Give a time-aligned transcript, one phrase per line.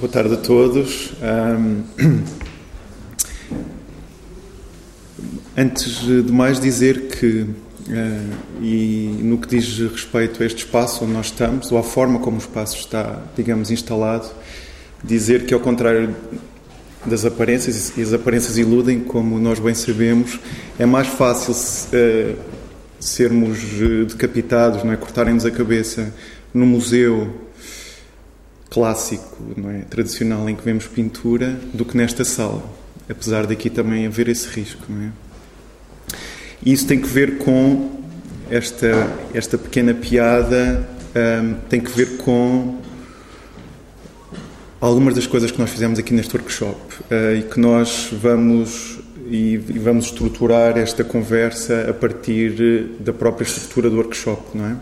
[0.00, 1.12] Boa tarde a todos.
[1.20, 1.82] Um,
[5.54, 11.12] antes de mais dizer que, uh, e no que diz respeito a este espaço onde
[11.12, 14.26] nós estamos, ou à forma como o espaço está, digamos, instalado,
[15.04, 16.16] dizer que, ao contrário
[17.04, 20.40] das aparências, e as aparências iludem, como nós bem sabemos,
[20.78, 22.38] é mais fácil uh,
[22.98, 23.58] sermos
[24.08, 24.96] decapitados, não é?
[24.96, 26.10] cortarem-nos a cabeça
[26.54, 27.49] no museu
[28.70, 29.36] clássico,
[29.74, 29.80] é?
[29.90, 32.62] tradicional, em que vemos pintura, do que nesta sala.
[33.08, 34.84] Apesar daqui também haver esse risco.
[34.90, 35.10] É?
[36.64, 38.00] E isso tem que ver com
[38.48, 40.88] esta, esta pequena piada,
[41.42, 42.78] um, tem que ver com
[44.80, 46.78] algumas das coisas que nós fizemos aqui neste workshop
[47.10, 53.44] uh, e que nós vamos e, e vamos estruturar esta conversa a partir da própria
[53.44, 54.76] estrutura do workshop, não é?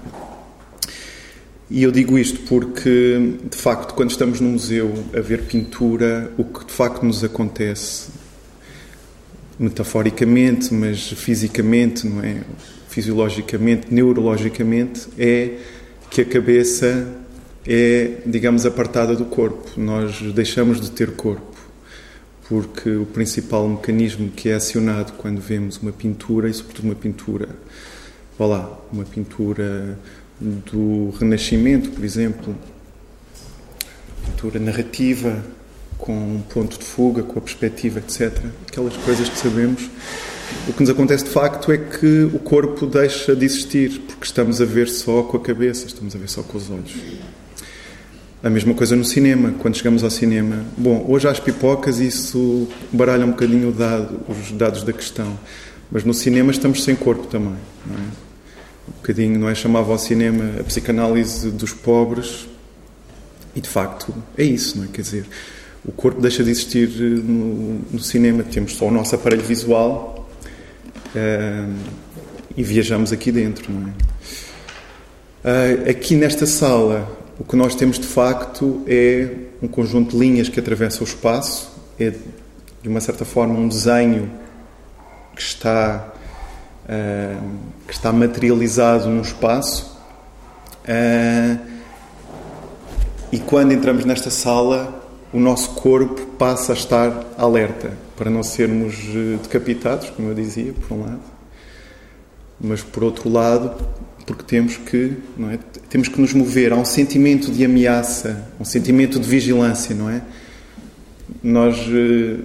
[1.71, 6.45] E eu digo isto porque, de facto, quando estamos no museu a ver pintura, o
[6.45, 8.09] que de facto nos acontece,
[9.59, 12.43] metaforicamente, mas fisicamente, não é?
[12.89, 15.59] Fisiologicamente, neurologicamente, é
[16.11, 17.07] que a cabeça
[17.67, 19.79] é, digamos, apartada do corpo.
[19.79, 21.55] Nós deixamos de ter corpo,
[22.49, 27.51] porque o principal mecanismo que é acionado quando vemos uma pintura, e sobretudo uma pintura,
[28.39, 29.99] vá lá, uma pintura
[30.41, 32.55] do Renascimento, por exemplo,
[34.27, 35.45] pintura narrativa
[35.99, 38.33] com um ponto de fuga, com a perspectiva, etc.
[38.67, 39.91] Aquelas coisas que sabemos.
[40.67, 44.63] O que nos acontece de facto é que o corpo deixa de existir, porque estamos
[44.63, 46.95] a ver só com a cabeça, estamos a ver só com os olhos.
[48.43, 50.65] A mesma coisa no cinema, quando chegamos ao cinema.
[50.77, 55.39] Bom, hoje às pipocas isso baralha um bocadinho dado, os dados da questão,
[55.91, 58.28] mas no cinema estamos sem corpo também, não é?
[58.89, 59.55] Um bocadinho, não é?
[59.55, 62.49] Chamava ao cinema a psicanálise dos pobres
[63.55, 64.89] e de facto é isso, não é?
[64.89, 65.27] Quer dizer,
[65.85, 70.29] o corpo deixa de existir eh, no, no cinema, temos só o nosso aparelho visual
[71.15, 71.75] uh,
[72.57, 73.93] e viajamos aqui dentro, não é?
[75.45, 79.29] Uh, aqui nesta sala, o que nós temos de facto é
[79.63, 82.13] um conjunto de linhas que atravessa o espaço, é
[82.83, 84.31] de uma certa forma um desenho
[85.35, 86.13] que está
[87.87, 89.99] que está materializado num espaço.
[90.85, 91.59] Uh,
[93.31, 98.95] e quando entramos nesta sala, o nosso corpo passa a estar alerta para não sermos
[99.15, 101.21] eh, decapitados, como eu dizia, por um lado,
[102.59, 103.85] mas por outro lado,
[104.27, 105.59] porque temos que, não é?
[105.89, 106.73] Temos que nos mover.
[106.73, 110.23] Há um sentimento de ameaça, um sentimento de vigilância, não é?
[111.43, 112.39] Nós eh,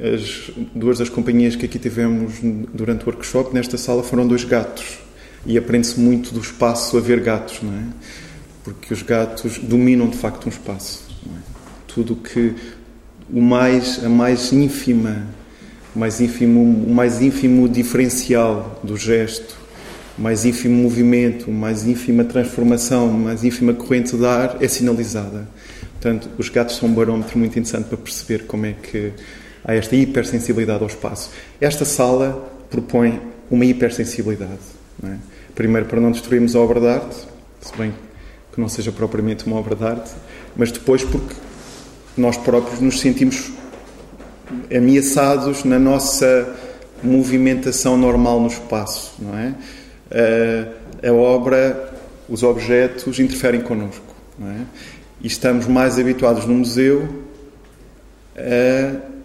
[0.00, 2.34] as duas das companhias que aqui tivemos
[2.72, 4.98] durante o workshop, nesta sala, foram dois gatos.
[5.44, 7.82] E aprende-se muito do espaço a ver gatos, não é?
[8.62, 11.04] Porque os gatos dominam de facto um espaço.
[11.26, 11.38] É?
[11.86, 12.54] Tudo que
[13.32, 15.26] o mais, a mais ínfima,
[15.94, 19.56] o mais ínfimo, o mais ínfimo diferencial do gesto,
[20.16, 25.48] o mais ínfimo movimento, a mais ínfima transformação, mais ínfima corrente de ar é sinalizada.
[25.92, 29.12] Portanto, os gatos são um barómetro muito interessante para perceber como é que
[29.68, 31.30] a esta hipersensibilidade ao espaço.
[31.60, 33.20] Esta sala propõe
[33.50, 34.58] uma hipersensibilidade.
[35.04, 35.16] É?
[35.54, 37.16] Primeiro, para não destruirmos a obra de arte,
[37.60, 37.92] se bem
[38.50, 40.10] que não seja propriamente uma obra de arte,
[40.56, 41.34] mas depois porque
[42.16, 43.52] nós próprios nos sentimos
[44.74, 46.56] ameaçados na nossa
[47.02, 49.54] movimentação normal no espaço, não é?
[51.02, 51.92] A, a obra,
[52.26, 54.60] os objetos interferem connosco, não é?
[55.20, 57.06] E estamos mais habituados no museu
[58.34, 59.17] a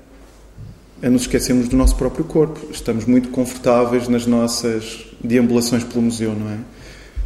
[1.10, 2.60] nos esquecermos do nosso próprio corpo.
[2.72, 6.58] Estamos muito confortáveis nas nossas deambulações pelo museu, não é?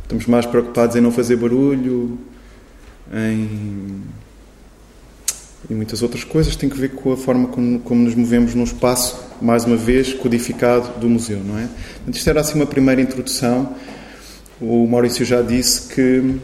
[0.03, 2.17] Estamos mais preocupados em não fazer barulho,
[3.13, 4.01] em.
[5.69, 6.55] e muitas outras coisas.
[6.55, 10.13] Tem que ver com a forma como, como nos movemos num espaço, mais uma vez,
[10.13, 11.67] codificado do museu, não é?
[11.97, 13.75] Portanto, isto era assim uma primeira introdução.
[14.59, 16.35] O Maurício já disse que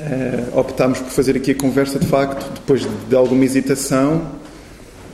[0.00, 4.32] eh, optámos por fazer aqui a conversa, de facto, depois de alguma hesitação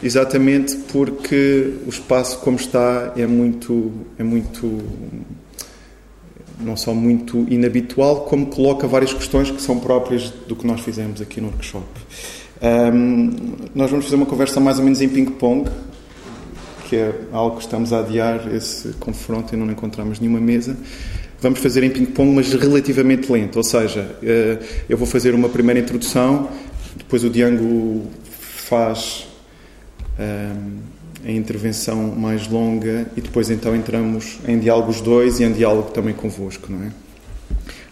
[0.03, 4.83] Exatamente porque o espaço como está é muito, é muito,
[6.59, 11.21] não só muito inabitual, como coloca várias questões que são próprias do que nós fizemos
[11.21, 11.87] aqui no workshop.
[12.61, 13.31] Um,
[13.75, 15.71] nós vamos fazer uma conversa mais ou menos em ping-pong,
[16.89, 20.77] que é algo que estamos a adiar, esse confronto e não encontramos nenhuma mesa.
[21.41, 24.59] Vamos fazer em ping-pong, mas relativamente lento, ou seja, eh,
[24.89, 26.49] eu vou fazer uma primeira introdução,
[26.97, 29.32] depois o Diango faz
[30.19, 36.15] a intervenção mais longa e depois então entramos em diálogos dois e em diálogo também
[36.15, 36.91] convosco, não é?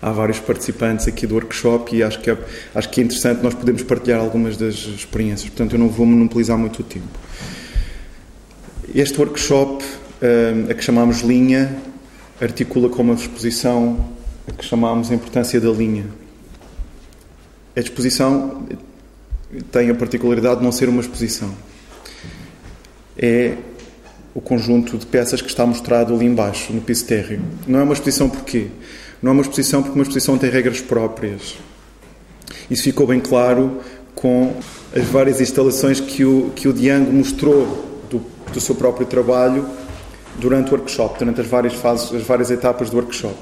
[0.03, 2.39] há vários participantes aqui do workshop e acho que é,
[2.75, 5.51] acho que é interessante nós podemos partilhar algumas das experiências.
[5.51, 7.07] Portanto, eu não vou monopolizar muito o tempo.
[8.95, 9.85] Este workshop,
[10.69, 11.77] a que chamamos Linha,
[12.41, 14.09] articula com uma exposição
[14.49, 16.07] a que chamamos a importância da linha.
[17.77, 18.67] A exposição
[19.71, 21.55] tem a particularidade de não ser uma exposição.
[23.21, 23.55] É
[24.35, 27.41] o conjunto de peças que está mostrado ali embaixo, no piso térreo.
[27.67, 28.69] Não é uma exposição porquê?
[29.23, 31.57] Não é uma exposição porque uma exposição tem regras próprias.
[32.71, 33.81] Isso ficou bem claro
[34.15, 34.55] com
[34.95, 38.23] as várias instalações que o, que o Diango mostrou do,
[38.53, 39.67] do seu próprio trabalho
[40.39, 43.37] durante o workshop, durante as várias fases, as várias etapas do workshop.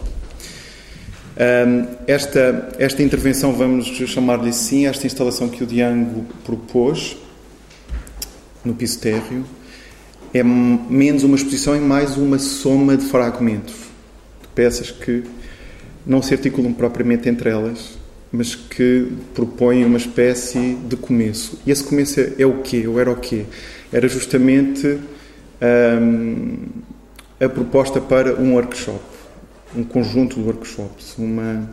[1.39, 7.17] Um, esta, esta intervenção, vamos chamar-lhe assim, esta instalação que o Diango propôs
[8.65, 9.45] no piso térreo,
[10.33, 13.75] é menos uma exposição e mais uma soma de fragmentos,
[14.43, 15.25] de peças que
[16.07, 17.99] não se articulam propriamente entre elas,
[18.31, 21.59] mas que propõem uma espécie de começo.
[21.67, 22.87] E esse começo é, é o quê?
[22.87, 23.45] Ou era o quê?
[23.93, 24.99] Era justamente
[26.01, 26.59] hum,
[27.41, 29.01] a proposta para um workshop,
[29.75, 31.71] um conjunto de workshops, uma,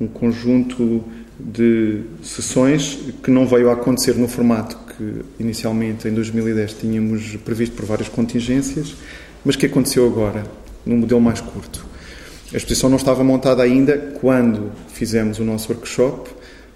[0.00, 1.04] um conjunto
[1.44, 7.74] de sessões que não veio a acontecer no formato que inicialmente em 2010 tínhamos previsto
[7.74, 8.94] por várias contingências,
[9.44, 10.44] mas que aconteceu agora,
[10.84, 11.86] num modelo mais curto.
[12.52, 16.30] A exposição não estava montada ainda quando fizemos o nosso workshop,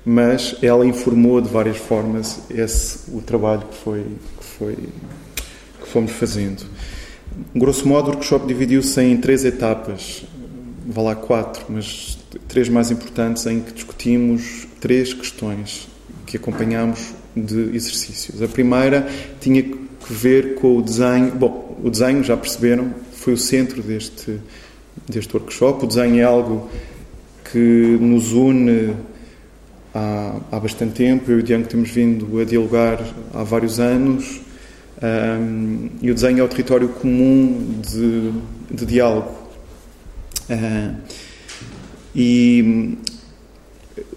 [0.05, 4.05] mas ela informou de várias formas esse o trabalho que foi
[4.39, 4.77] que foi
[5.83, 6.65] que fomos fazendo.
[7.55, 10.25] Grosso modo, o workshop dividiu-se em três etapas,
[10.87, 12.19] vá lá quatro, mas
[12.49, 15.89] três mais importantes em que discutimos três questões
[16.27, 18.43] que acompanhamos de exercícios.
[18.43, 19.09] A primeira
[19.41, 19.79] tinha que
[20.09, 21.33] ver com o desenho.
[21.33, 24.39] Bom, o desenho, já perceberam, foi o centro deste,
[25.09, 25.85] deste workshop.
[25.85, 26.69] O desenho é algo
[27.51, 28.95] que nos une
[29.95, 31.31] há, há bastante tempo.
[31.31, 33.01] Eu e o Diango temos vindo a dialogar
[33.33, 34.41] há vários anos.
[35.03, 38.33] Um, e o desenho é o território comum de,
[38.71, 39.33] de diálogo.
[40.49, 40.95] Uh,
[42.15, 42.97] e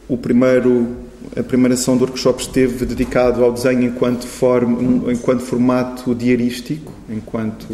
[0.08, 6.16] o primeiro a primeira ação do workshop esteve dedicado ao desenho enquanto, form, enquanto formato
[6.16, 7.68] diarístico, enquanto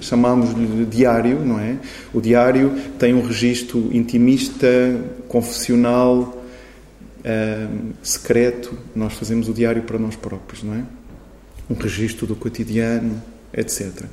[0.00, 1.78] chamamos-lhe diário, não é?
[2.12, 4.68] O diário tem um registro intimista,
[5.28, 6.44] confessional,
[7.24, 8.76] um, secreto.
[8.94, 10.84] Nós fazemos o diário para nós próprios, não é?
[11.70, 13.22] Um registro do cotidiano,
[13.52, 14.04] etc.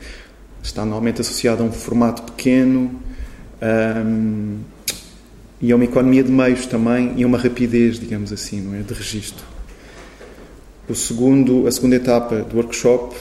[0.63, 2.99] Está normalmente associado a um formato pequeno.
[3.61, 4.59] Um,
[5.61, 8.93] e é uma economia de meios também e uma rapidez, digamos assim, não é, de
[8.93, 9.45] registro.
[10.87, 13.15] O segundo, a segunda etapa do workshop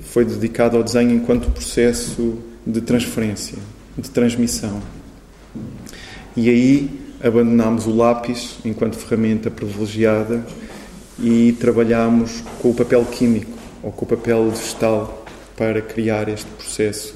[0.00, 3.58] foi dedicada ao desenho enquanto processo de transferência,
[3.96, 4.80] de transmissão.
[6.36, 10.44] E aí abandonámos o lápis enquanto ferramenta privilegiada
[11.18, 13.52] e trabalhámos com o papel químico
[13.82, 15.24] ou com o papel vegetal
[15.56, 17.14] para criar este processo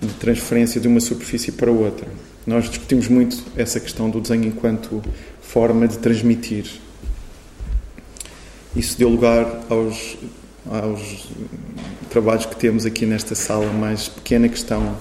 [0.00, 2.06] de transferência de uma superfície para outra.
[2.48, 5.02] Nós discutimos muito essa questão do desenho enquanto
[5.42, 6.64] forma de transmitir.
[8.74, 10.16] Isso deu lugar aos,
[10.64, 11.28] aos
[12.08, 14.96] trabalhos que temos aqui nesta sala mais pequena, que estão,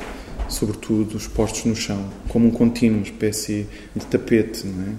[0.50, 3.66] sobretudo, expostos no chão, como um contínuo, espécie
[3.96, 4.68] de tapete.
[4.68, 4.96] Não é?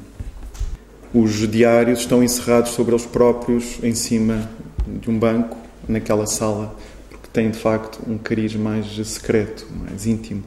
[1.13, 4.51] Os diários estão encerrados sobre eles próprios, em cima
[4.87, 5.55] de um banco,
[5.87, 6.75] naquela sala,
[7.11, 10.43] porque têm, de facto, um cariz mais secreto, mais íntimo.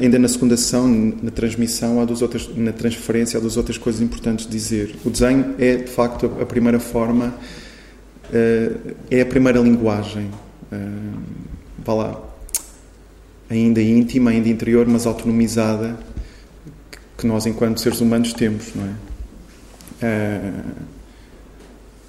[0.00, 4.00] Ainda na segunda sessão, na transmissão, há duas outras, na transferência, há duas outras coisas
[4.00, 4.96] importantes de dizer.
[5.04, 7.34] O desenho é, de facto, a primeira forma,
[8.30, 10.30] uh, é a primeira linguagem.
[10.72, 11.20] Uh,
[11.84, 12.22] vá lá.
[13.50, 15.98] Ainda íntima, ainda interior, mas autonomizada,
[17.18, 18.94] que nós, enquanto seres humanos, temos, não é?
[20.04, 20.72] Uh,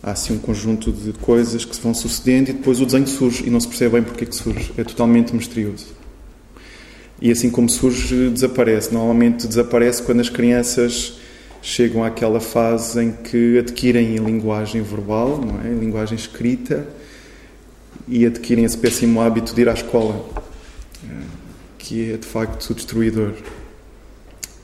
[0.01, 3.45] há assim um conjunto de coisas que se vão sucedendo e depois o desenho surge
[3.45, 4.71] e não se percebe bem porque é que surge.
[4.77, 6.02] É totalmente misterioso
[7.23, 8.93] e assim como surge, desaparece.
[8.93, 11.13] Normalmente desaparece quando as crianças
[11.61, 15.73] chegam àquela fase em que adquirem linguagem verbal, não é?
[15.73, 16.85] linguagem escrita,
[18.09, 20.21] e adquirem esse péssimo hábito de ir à escola,
[21.77, 23.31] que é de facto destruidor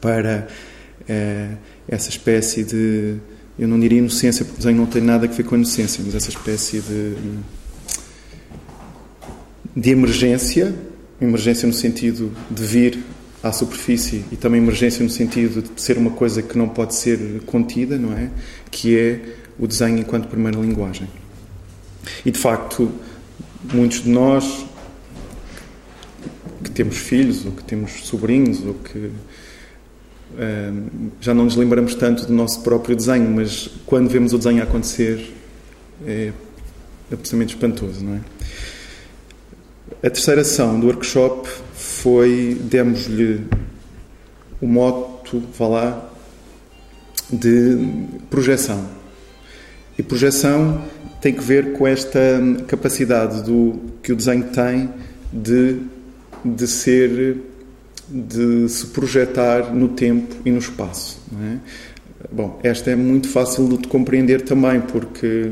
[0.01, 0.49] para
[1.07, 1.51] é,
[1.87, 3.15] essa espécie de.
[3.57, 6.03] Eu não diria inocência, porque o desenho não tem nada a ver com a inocência,
[6.05, 7.13] mas essa espécie de.
[9.73, 10.88] de emergência
[11.21, 12.99] emergência no sentido de vir
[13.41, 17.41] à superfície e também emergência no sentido de ser uma coisa que não pode ser
[17.45, 18.29] contida, não é?
[18.69, 19.21] Que é
[19.57, 21.07] o desenho enquanto primeira linguagem.
[22.25, 22.91] E de facto,
[23.73, 24.65] muitos de nós
[26.63, 29.11] que temos filhos, ou que temos sobrinhos, ou que
[31.19, 35.33] já não nos lembramos tanto do nosso próprio desenho, mas quando vemos o desenho acontecer
[36.05, 36.31] é
[37.11, 38.21] absolutamente espantoso, não é?
[40.01, 43.45] A terceira ação do workshop foi, demos-lhe
[44.61, 46.09] o moto, vá lá,
[47.29, 47.77] de
[48.29, 48.87] projeção.
[49.97, 50.81] E projeção
[51.21, 52.19] tem que ver com esta
[52.67, 54.89] capacidade do, que o desenho tem
[55.33, 55.81] de,
[56.45, 57.37] de ser
[58.07, 61.21] de se projetar no tempo e no espaço.
[61.43, 61.57] É?
[62.31, 65.51] Bom, esta é muito fácil de compreender também, porque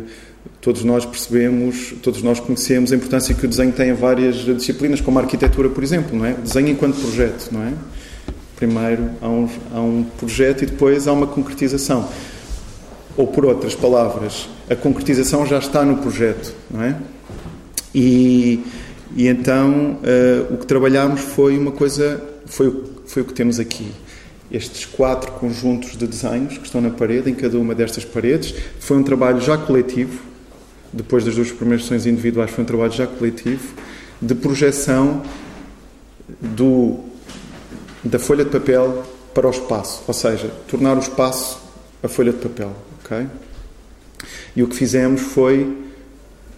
[0.67, 4.99] todos nós percebemos, todos nós conhecemos a importância que o desenho tem em várias disciplinas,
[4.99, 6.33] como a arquitetura, por exemplo, não é?
[6.33, 7.71] Desenho enquanto projeto, não é?
[8.57, 12.09] Primeiro há um, há um projeto e depois há uma concretização.
[13.15, 16.97] Ou, por outras palavras, a concretização já está no projeto, não é?
[17.95, 18.61] E,
[19.15, 23.89] e então uh, o que trabalhámos foi uma coisa foi, foi o que temos aqui.
[24.51, 28.97] Estes quatro conjuntos de desenhos que estão na parede, em cada uma destas paredes, foi
[28.97, 30.26] um trabalho já coletivo,
[30.91, 33.73] depois das duas primeiras sessões individuais, foi um trabalho já coletivo,
[34.21, 35.23] de projeção
[36.41, 36.99] do,
[38.03, 39.03] da folha de papel
[39.33, 41.67] para o espaço, ou seja, tornar o espaço
[42.01, 42.71] a folha de papel.
[43.03, 43.27] ok?
[44.55, 45.77] E o que fizemos foi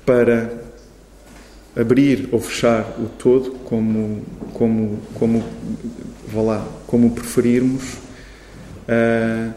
[0.06, 0.52] para
[1.76, 5.44] abrir ou fechar o todo como como como
[6.28, 7.94] vá lá como preferirmos
[8.88, 9.54] uh,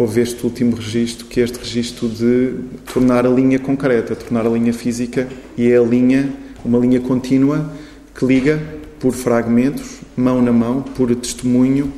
[0.00, 2.54] houve este último registro que é este registro de
[2.92, 5.28] tornar a linha concreta tornar a linha física
[5.58, 6.32] e é a linha
[6.64, 7.70] uma linha contínua
[8.14, 8.58] que liga
[8.98, 11.92] por fragmentos mão na mão por testemunho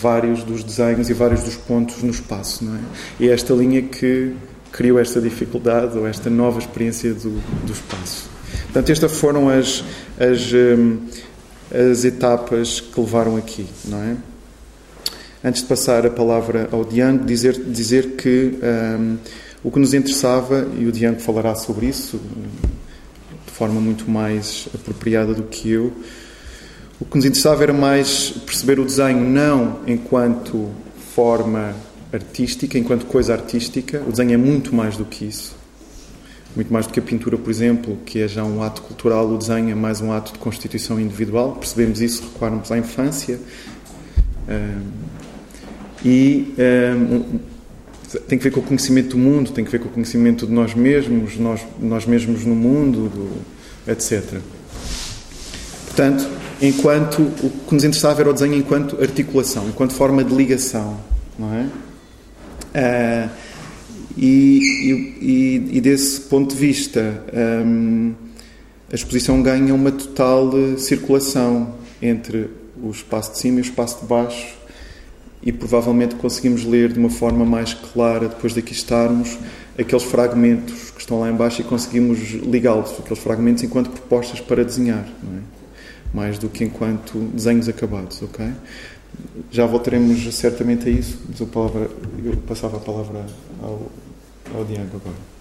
[0.00, 2.80] vários dos desenhos e vários dos pontos no espaço não é
[3.20, 4.34] e é esta linha que
[4.72, 7.30] criou esta dificuldade ou esta nova experiência do,
[7.66, 8.30] do espaço.
[8.64, 9.84] Portanto, estas foram as,
[10.18, 10.98] as, hum,
[11.70, 14.16] as etapas que levaram aqui, não é?
[15.44, 19.16] Antes de passar a palavra ao Diango, dizer, dizer que um,
[19.64, 22.20] o que nos interessava, e o Diango falará sobre isso
[23.44, 25.92] de forma muito mais apropriada do que eu,
[27.00, 30.70] o que nos interessava era mais perceber o desenho não enquanto
[31.12, 31.74] forma
[32.12, 34.00] artística, enquanto coisa artística.
[34.06, 35.56] O desenho é muito mais do que isso.
[36.54, 39.36] Muito mais do que a pintura, por exemplo, que é já um ato cultural, o
[39.36, 41.56] desenho é mais um ato de constituição individual.
[41.56, 43.40] Percebemos isso, recuarmos à infância.
[46.04, 46.54] E
[48.28, 50.52] tem que ver com o conhecimento do mundo, tem que ver com o conhecimento de
[50.52, 54.40] nós mesmos, nós, nós mesmos no mundo, do, etc.
[55.86, 56.28] Portanto,
[56.60, 60.98] enquanto o que nos interessava era o desenho enquanto articulação, enquanto forma de ligação,
[61.38, 61.68] não é?
[62.74, 63.30] Uh,
[64.16, 64.60] e,
[65.20, 67.22] e, e, desse ponto de vista,
[67.66, 68.12] um,
[68.90, 72.50] a exposição ganha uma total circulação entre
[72.82, 74.54] o espaço de cima e o espaço de baixo
[75.42, 79.38] e provavelmente conseguimos ler de uma forma mais clara, depois daqui estarmos,
[79.78, 85.04] aqueles fragmentos que estão lá embaixo e conseguimos ligá-los, aqueles fragmentos enquanto propostas para desenhar,
[85.04, 85.40] é?
[86.14, 88.46] mais do que enquanto desenhos acabados, ok?
[89.50, 91.90] Já voltaremos certamente a isso, mas a palavra,
[92.24, 93.26] eu passava a palavra
[93.62, 93.90] ao,
[94.54, 95.32] ao Diego agora.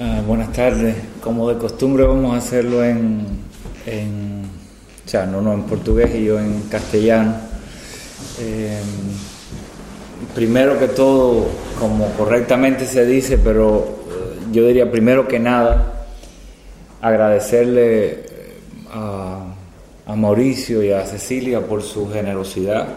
[0.00, 0.94] Ah, buenas tardes.
[1.20, 3.26] Como de costumbre vamos a hacerlo en,
[3.86, 4.44] en,
[5.04, 7.47] o sea, no, no en portugués y yo en castellano.
[8.40, 8.80] Eh,
[10.34, 11.46] primero que todo,
[11.78, 13.78] como correctamente se dice, pero
[14.10, 16.06] eh, yo diría primero que nada,
[17.00, 18.24] agradecerle
[18.92, 19.54] a
[20.08, 22.88] a Mauricio y a Cecilia por su generosidad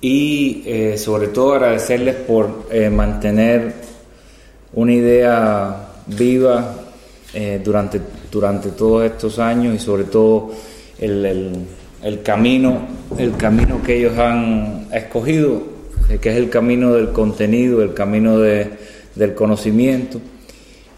[0.00, 3.74] y eh, sobre todo agradecerles por eh, mantener
[4.72, 6.76] una idea viva
[7.34, 10.52] eh, durante, durante todos estos años y sobre todo
[11.00, 11.66] el,
[12.22, 12.82] camino,
[13.18, 15.62] el camino que ellos han escogido,
[16.20, 18.70] que es el camino del contenido, el camino de,
[19.14, 20.20] del conocimiento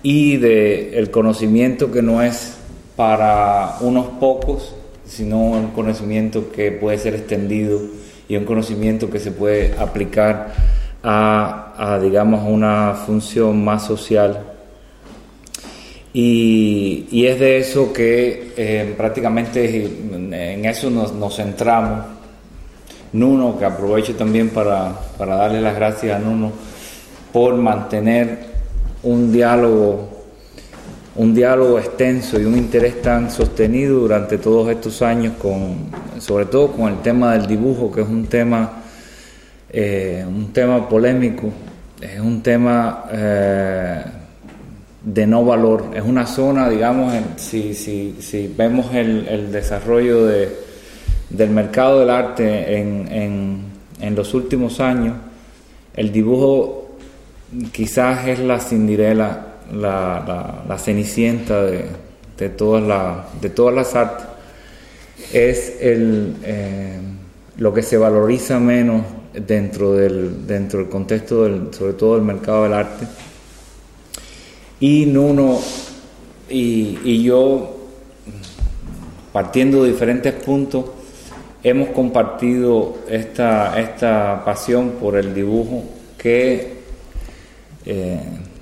[0.02, 2.56] y del el conocimiento que no es
[2.96, 7.80] para unos pocos, sino un conocimiento que puede ser extendido
[8.28, 10.54] y un conocimiento que se puede aplicar
[11.02, 14.49] a, digamos, una función más social.
[16.12, 22.04] Y, es de eso que eh, prácticamente en eso nos, centramos.
[23.12, 26.52] Nuno, que aprovecho también para, para darle las gracias a Nuno
[27.32, 28.38] por mantener
[29.02, 30.20] un diálogo
[31.16, 36.72] un diálogo extenso y un interés tan sostenido durante todos estos años, con, sobre todo
[36.72, 38.82] con el tema del dibujo, que es un tema,
[39.70, 41.50] eh, un tema polémico,
[42.00, 44.02] es un tema eh,
[45.02, 45.90] de no valor.
[45.94, 50.50] Es una zona, digamos, si, si, si, vemos el, el desarrollo de,
[51.30, 53.62] del mercado del arte en, en,
[54.00, 55.16] en, los últimos años,
[55.94, 56.96] el dibujo
[57.72, 61.84] quizás es la cindirela, la, la, la cenicienta de,
[62.36, 64.26] de, todas la, de todas las artes.
[65.32, 66.98] Es el, eh,
[67.58, 69.02] lo que se valoriza menos
[69.32, 73.06] dentro del, dentro del contexto, del, sobre todo del mercado del arte
[74.80, 75.60] y Nuno
[76.48, 77.76] y, yo,
[79.32, 80.86] partiendo de diferentes puntos,
[81.62, 85.84] hemos compartido esta, esta pasión por el dibujo
[86.18, 86.80] que,
[87.86, 88.20] eh,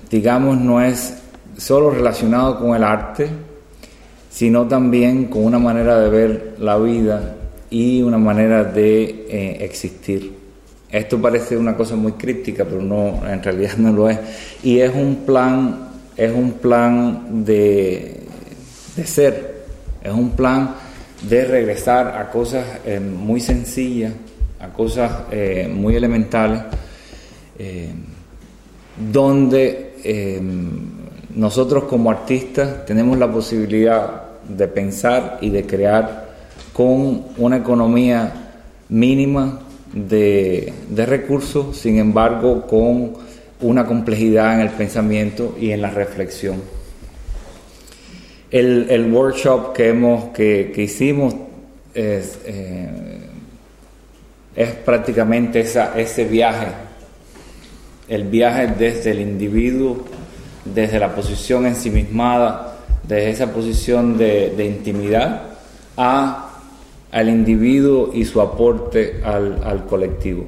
[0.09, 1.15] digamos, no es
[1.57, 3.29] solo relacionado con el arte,
[4.29, 7.35] sino también con una manera de ver la vida
[7.69, 10.37] y una manera de eh, existir.
[10.91, 14.19] Esto parece una cosa muy crítica, pero no, en realidad no lo es.
[14.63, 15.88] Y es un plan
[16.19, 18.23] es un plan de,
[19.05, 19.63] ser,
[20.03, 20.75] es un plan
[21.21, 24.11] de regresar a cosas eh, muy sencillas,
[24.59, 26.61] a cosas eh, muy elementales,
[27.57, 27.89] eh,
[29.11, 29.87] donde
[31.35, 36.29] nosotros como artistas tenemos la posibilidad de pensar y de crear
[36.73, 38.51] con una economía
[38.89, 39.59] mínima
[39.93, 43.28] de, de recursos, sin embargo con
[43.61, 46.61] una complejidad en el pensamiento y en la reflexión.
[48.51, 51.35] El, workshop que, hemos, que, hicimos
[51.93, 52.89] es, eh,
[54.55, 56.67] es prácticamente esa, ese viaje,
[58.07, 60.03] el viaje desde el individuo,
[60.65, 65.43] desde la posición ensimismada, desde esa posición de, de intimidad,
[65.95, 66.59] a,
[67.11, 70.45] al individuo y su aporte al, al colectivo.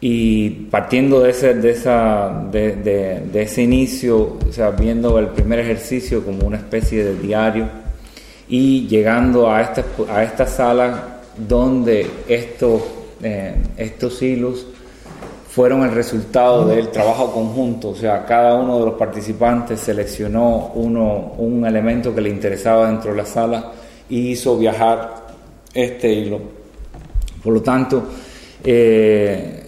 [0.00, 2.76] Y partiendo de ese, de, esa, de,
[3.32, 7.66] de, ese inicio, o sea, viendo el primer ejercicio como una especie de diario
[8.48, 12.82] y llegando a esta, a esta sala donde estos,
[13.22, 14.66] eh, estos hilos
[15.48, 21.32] fueron el resultado del trabajo conjunto, o sea, cada uno de los participantes seleccionó uno,
[21.38, 23.72] un elemento que le interesaba dentro de la sala
[24.10, 25.26] y hizo viajar
[25.72, 26.40] este hilo.
[27.42, 28.02] Por lo tanto,
[28.62, 29.65] eh,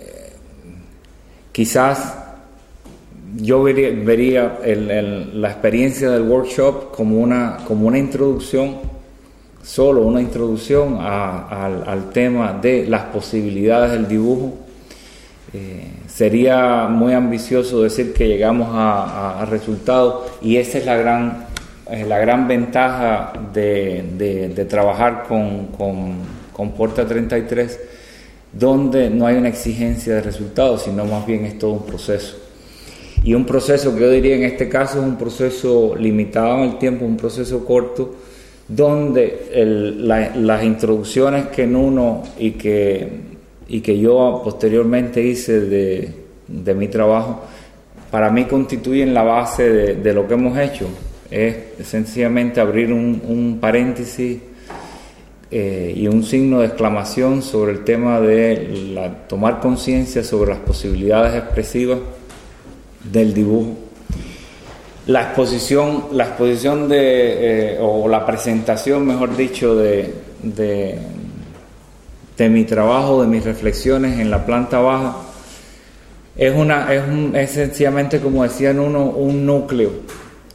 [1.58, 2.14] Quizás
[3.34, 8.76] yo vería, la experiencia del workshop como una, como una introducción,
[9.60, 14.54] solo una introducción al, tema de las posibilidades del dibujo.
[15.52, 21.46] Eh, sería muy ambicioso decir que llegamos a, resultados y esa es la gran,
[22.06, 26.18] la gran ventaja de, trabajar con, con,
[26.52, 27.97] con Porta 33
[28.52, 32.36] donde no hay una exigencia de resultados, sino más bien es todo un proceso.
[33.22, 36.78] Y un proceso que yo diría en este caso es un proceso limitado en el
[36.78, 38.14] tiempo, un proceso corto,
[38.68, 43.08] donde las introducciones que en uno y que,
[43.68, 46.12] y que yo posteriormente hice de,
[46.46, 47.42] de mi trabajo,
[48.10, 50.86] para mí constituyen la base de, lo que hemos hecho.
[51.30, 54.38] Es sencillamente abrir un, un paréntesis
[55.50, 60.60] eh, y un signo de exclamación sobre el tema de la, tomar conciencia sobre las
[60.60, 62.00] posibilidades expresivas
[63.10, 63.78] del dibujo.
[65.06, 70.98] La exposición, la exposición de, eh, o la presentación, mejor dicho, de, de,
[72.50, 75.16] mi trabajo, de mis reflexiones en la planta baja,
[76.36, 79.92] es, una, es, un, es sencillamente, como decían uno, un núcleo,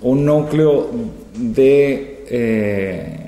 [0.01, 0.91] un núcleo
[1.35, 2.25] de...
[2.29, 3.22] Eh,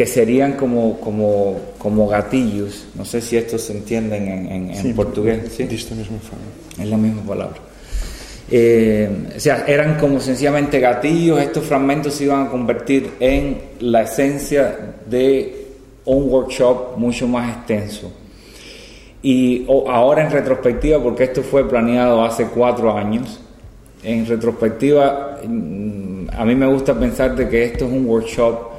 [0.00, 2.86] que serían como, como, como gatillos.
[2.94, 5.52] No sé si estos se entienden en, en, portugués.
[5.54, 5.64] ¿sí?
[6.80, 7.58] Es la misma palabra.
[8.50, 14.04] Eh, o sea, eran como sencillamente gatillos, estos fragmentos se iban a convertir en la
[14.04, 15.66] esencia de
[16.06, 18.10] un workshop mucho más extenso.
[19.22, 23.38] Y ahora en retrospectiva, porque esto fue planeado hace cuatro años,
[24.02, 28.70] en retrospectiva, mm, a mí me gusta pensar de que esto es un workshop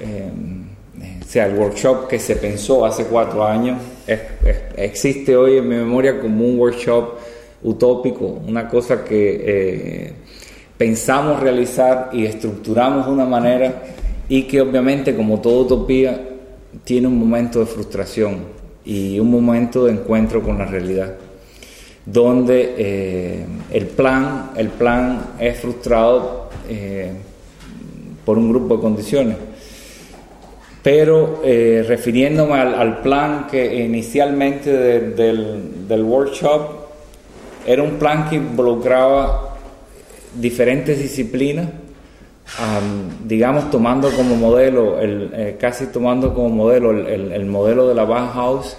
[0.00, 0.30] eh,
[1.34, 3.82] sea, el workshop que se pensó hace cuatro años
[4.76, 7.14] existe hoy en mi memoria como un workshop
[7.64, 10.12] utópico, una cosa que eh,
[10.78, 13.82] pensamos realizar y estructuramos de una manera
[14.28, 16.24] y que obviamente como toda utopía
[16.84, 18.44] tiene un momento de frustración
[18.84, 21.16] y un momento de encuentro con la realidad
[22.06, 26.44] donde eh, el plan el plan es frustrado
[28.24, 29.36] por un grupo de condiciones
[30.84, 36.72] pero eh, refiriéndome al, plan que inicialmente del, del, workshop,
[37.66, 39.56] era un plan que involucraba
[40.34, 41.68] diferentes disciplinas,
[43.24, 48.76] digamos tomando como modelo, el, eh, casi tomando como modelo el, modelo de la Bauhaus,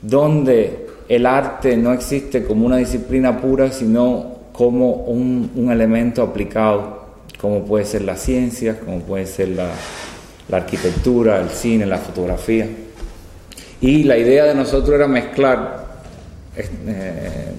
[0.00, 7.00] donde el arte no existe como una disciplina pura, sino como un, un elemento aplicado,
[7.40, 9.70] como puede ser la ciencia, como puede ser la,
[10.50, 12.66] la arquitectura, el cine, la fotografía.
[13.80, 15.86] Y la idea de nosotros era mezclar,
[16.56, 17.52] eh,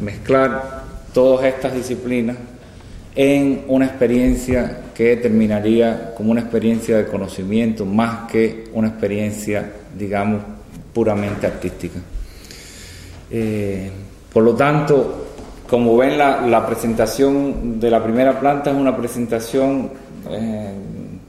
[0.00, 2.36] mezclar todas estas disciplinas
[3.14, 10.42] en una experiencia que terminaría como una experiencia de conocimiento más que una experiencia, digamos,
[10.92, 12.00] puramente artística.
[13.30, 13.90] Eh,
[14.32, 15.26] por lo tanto,
[15.68, 19.90] como ven, la, presentación de la primera planta es una presentación
[20.30, 20.72] eh,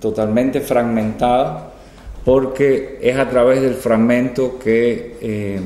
[0.05, 1.71] totalmente fragmentada
[2.23, 5.59] porque es a través del fragmento que eh,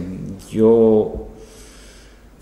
[0.49, 1.27] yo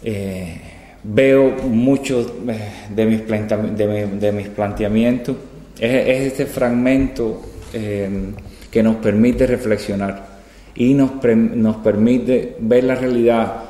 [0.03, 0.62] eh,
[1.03, 5.36] veo muchos eh, de, mis de, mis planteamientos.
[5.79, 10.38] Es, es este fragmento que nos permite reflexionar
[10.75, 13.63] y nos, nos permite ver la realidad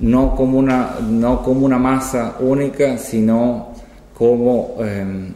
[0.00, 3.73] no como una, no como una masa única, sino
[4.16, 4.76] como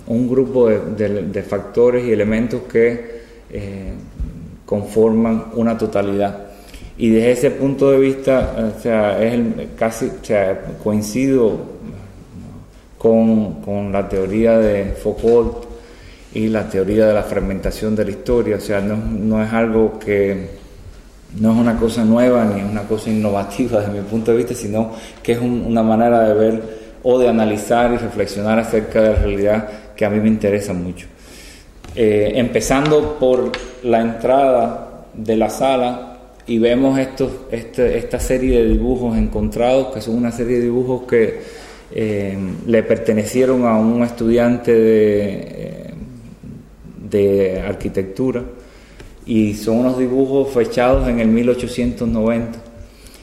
[0.06, 3.18] un grupo de, factores y elementos que
[4.64, 6.48] conforman una totalidad.
[6.98, 9.40] Y desde ese punto de vista, o sea, es
[9.76, 10.10] casi
[10.82, 11.56] coincido
[12.98, 15.64] con, con, la teoría de Foucault
[16.34, 18.56] y la teoría de la fragmentación de la historia.
[18.56, 20.58] O sea, no, no es algo que
[21.38, 24.54] no es una cosa nueva ni es una cosa innovativa desde mi punto de vista,
[24.54, 29.16] sino que es una manera de ver o de analizar y reflexionar acerca de la
[29.16, 31.06] realidad que a mí me interesa mucho.
[31.94, 39.16] Eh, empezando por la entrada de la sala y vemos este, esta serie de dibujos
[39.16, 41.40] encontrados, que son una serie de dibujos que
[41.94, 45.94] eh, le pertenecieron a un estudiante de, eh,
[47.10, 48.44] de arquitectura
[49.26, 52.67] y son unos dibujos fechados en el 1890.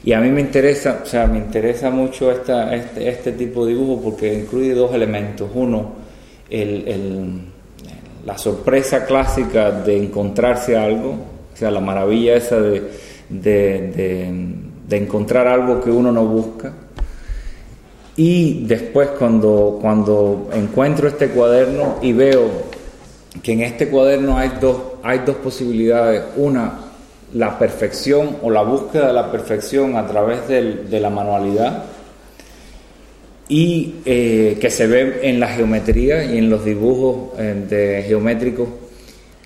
[0.06, 4.04] Y a mí me interesa, o sea, me interesa mucho este, este tipo de dibujo
[4.04, 5.50] porque incluye dos elementos.
[5.56, 5.94] Uno,
[8.24, 11.10] la sorpresa clásica de encontrarse algo,
[11.52, 12.84] o sea, la maravilla esa de,
[13.30, 16.72] de, encontrar algo que uno no busca.
[18.16, 22.48] Y después cuando, cuando encuentro este cuaderno y veo
[23.42, 26.22] que en este cuaderno hay dos, hay dos posibilidades.
[26.38, 26.85] Una,
[27.36, 31.84] la perfección o la búsqueda de la perfección a través de la manualidad
[33.48, 38.70] y eh, que se ve en la geometría y en los dibujos eh, de geométricos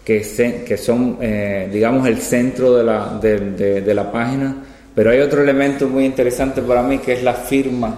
[0.06, 0.22] que,
[0.66, 4.56] que son, eh, digamos, el centro de la, de, la página.
[4.96, 7.96] Pero hay otro elemento muy interesante para mí que es la firma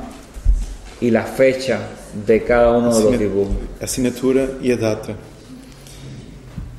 [0.99, 1.79] y la fecha
[2.25, 3.55] de cada uno de los dibujos.
[3.81, 5.15] Asignatura y data.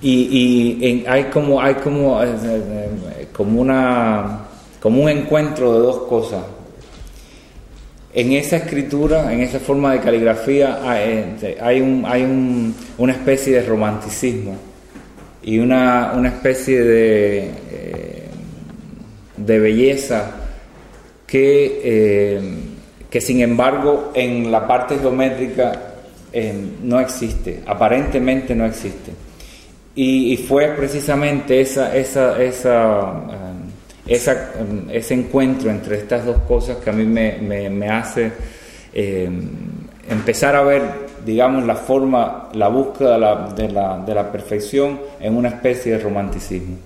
[0.03, 2.21] Y, y hay como, hay como,
[3.33, 4.41] como, una,
[4.81, 6.43] como un encuentro de dos cosas
[8.15, 13.67] en esa escritura, en esa forma de caligrafía, hay, un, hay un, una especie de
[13.67, 14.55] romanticismo
[15.43, 18.25] y una, una especie de, eh,
[19.37, 20.31] de belleza
[21.27, 22.41] que, eh,
[23.09, 25.95] que, sin embargo, en la parte geométrica
[26.35, 29.12] eh, no existe, aparentemente no existe.
[29.95, 33.13] Y, fue precisamente esa, esa, esa
[34.07, 34.53] esa,
[34.91, 38.33] ese encuentro entre estas dos cosas que a mí me, hace
[38.93, 39.31] eh,
[40.09, 40.83] empezar a ver,
[41.25, 46.77] digamos, la forma, la búsqueda de la, perfección en una especie de romanticismo.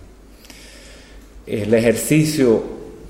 [1.47, 2.63] El ejercicio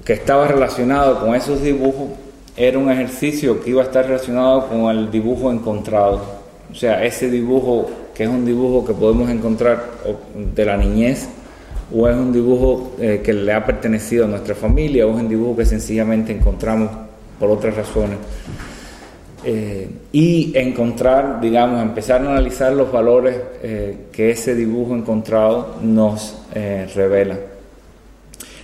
[0.04, 2.10] que estaba relacionado con esos dibujos
[2.56, 6.22] era un ejercicio que iba a estar relacionado con el dibujo encontrado.
[6.70, 9.90] O sea, ese dibujo que es un dibujo que podemos encontrar
[10.54, 11.28] de la niñez
[11.94, 15.28] o es un dibujo eh, que le ha pertenecido a nuestra familia, o es un
[15.28, 16.90] dibujo que sencillamente encontramos
[17.38, 18.18] por otras razones.
[19.44, 26.38] Eh, y encontrar, digamos, empezar a analizar los valores eh, que ese dibujo encontrado nos
[26.52, 27.38] revela.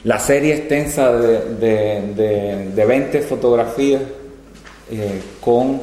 [0.05, 4.03] La serie extensa de, de, de 20 fotografías
[5.41, 5.81] con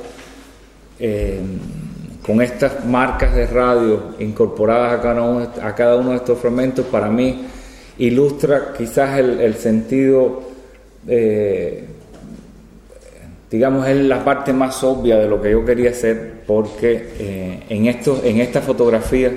[2.30, 7.42] con estas marcas de radio incorporadas a cada uno, de estos fragmentos, para mí
[7.98, 10.44] ilustra quizás el, sentido,
[11.08, 11.86] eh,
[13.50, 17.88] digamos, es la parte más obvia de lo que yo quería hacer, porque eh, en,
[17.88, 19.32] esto, en esta fotografía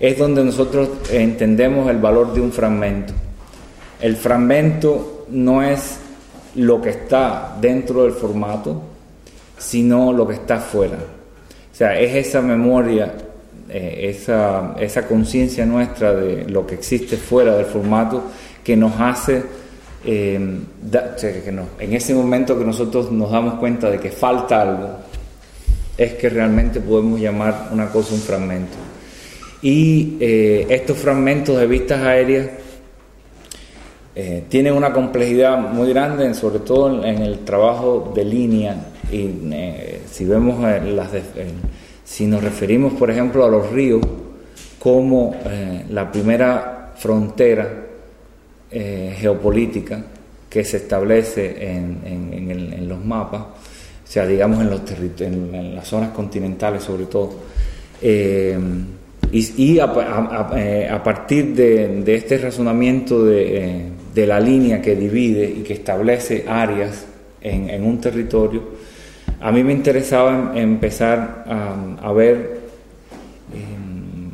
[0.00, 3.12] es donde nosotros entendemos el valor de un fragmento.
[4.00, 5.98] El fragmento no es
[6.54, 8.80] lo que está dentro del formato,
[9.58, 11.11] sino lo que está fuera
[11.82, 13.12] sea, es esa memoria,
[13.68, 18.24] eh, esa, esa conciencia nuestra de lo que existe fuera del formato
[18.62, 19.42] que nos hace,
[20.04, 20.58] eh,
[21.20, 24.88] que en ese momento que nosotros nos damos cuenta de que falta algo,
[25.96, 28.76] es que realmente podemos llamar una cosa un fragmento.
[29.60, 32.48] Y eh, estos fragmentos de vistas aéreas
[34.14, 38.76] eh, tienen una complejidad muy grande, sobre todo en, el trabajo de línea.
[39.12, 39.30] Y
[40.10, 41.12] si vemos las
[42.12, 44.02] si nos referimos, por ejemplo, a los ríos
[44.78, 45.34] como
[45.88, 47.86] la primera frontera
[48.70, 50.04] geopolítica
[50.50, 53.42] que se establece en los mapas,
[54.12, 54.82] o sea, digamos en, los
[55.22, 57.32] en, las zonas continentales sobre todo.
[58.02, 58.58] Eh,
[59.32, 63.82] y, a, eh, partir de, de, este razonamiento de, eh,
[64.14, 67.06] de, la línea que divide y que establece áreas
[67.40, 68.62] en, en un territorio,
[69.42, 71.44] a mí me interesaba em, empezar
[72.00, 72.60] a, ver,
[73.52, 74.30] em,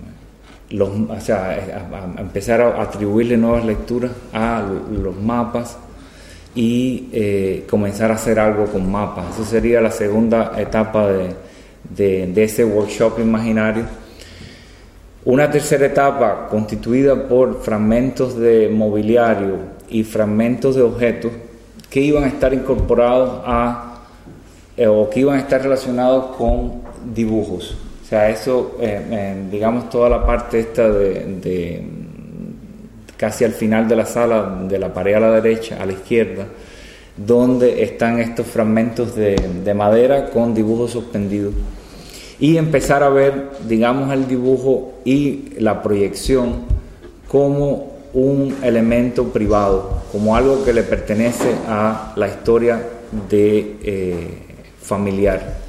[0.76, 5.78] los, o sea, a, empezar a atribuirle nuevas lecturas a los mapas
[6.54, 9.34] y eh, comenzar a hacer algo con mapas.
[9.34, 13.84] Eso sería la segunda etapa de, de, ese workshop imaginario.
[15.24, 19.56] Una tercera etapa constituida por fragmentos de mobiliario
[19.88, 21.32] y fragmentos de objetos
[21.88, 23.87] que iban a estar incorporados a
[24.78, 26.80] eh, o que iban a estar relacionados con
[27.12, 27.76] dibujos.
[28.02, 31.84] O sea, eso, eh, digamos, toda la parte esta de
[33.18, 36.46] casi al final de la sala, de la pared a la derecha, a la izquierda,
[37.16, 41.52] donde están estos fragmentos de, madera con dibujos suspendidos.
[42.38, 46.62] Y empezar a ver, digamos, el dibujo y la proyección
[47.26, 52.80] como un elemento privado, como algo que le pertenece a la historia
[53.28, 54.28] de eh,
[54.88, 55.68] familiar.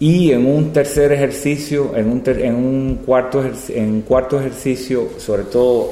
[0.00, 5.90] Y en un tercer ejercicio, en un, cuarto, en cuarto ejercicio, sobre todo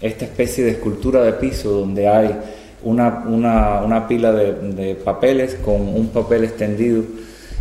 [0.00, 2.34] esta especie de escultura de piso donde hay
[2.82, 7.04] una, una, pila de, de, papeles con un papel extendido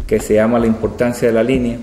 [0.07, 1.77] que se llama la importancia de la línea.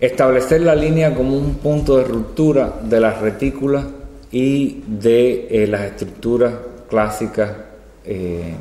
[0.00, 3.84] Establecer la línea como un punto de ruptura de las retículas
[4.32, 6.52] y de eh, las estructuras
[6.88, 7.50] clásicas
[8.06, 8.54] eh,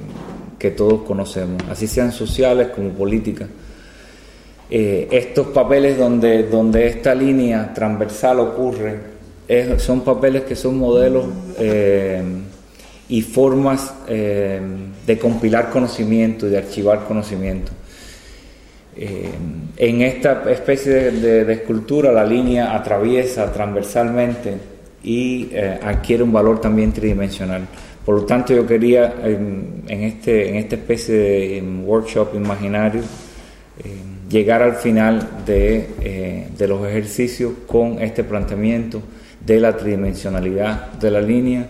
[0.58, 3.50] que todos conocemos, así sean sociales como políticas.
[4.70, 9.14] Eh, estos papeles donde, donde esta línea transversal ocurre
[9.78, 11.26] son papeles que son modelos
[11.60, 12.24] eh,
[13.10, 17.74] y formas de compilar conocimiento y de archivar conocimiento.
[18.96, 24.56] en esta especie de, escultura la línea atraviesa transversalmente
[25.04, 27.68] y adquiere un valor también tridimensional.
[28.06, 33.02] Por lo tanto, yo quería en, este, en esta especie de workshop imaginario
[34.34, 39.00] llegar al final eh, de, los ejercicios con este planteamiento
[39.46, 41.68] de la tridimensionalidad de la línea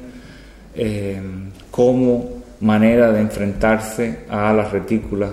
[0.74, 1.22] eh,
[1.70, 5.32] como manera de enfrentarse a las retículas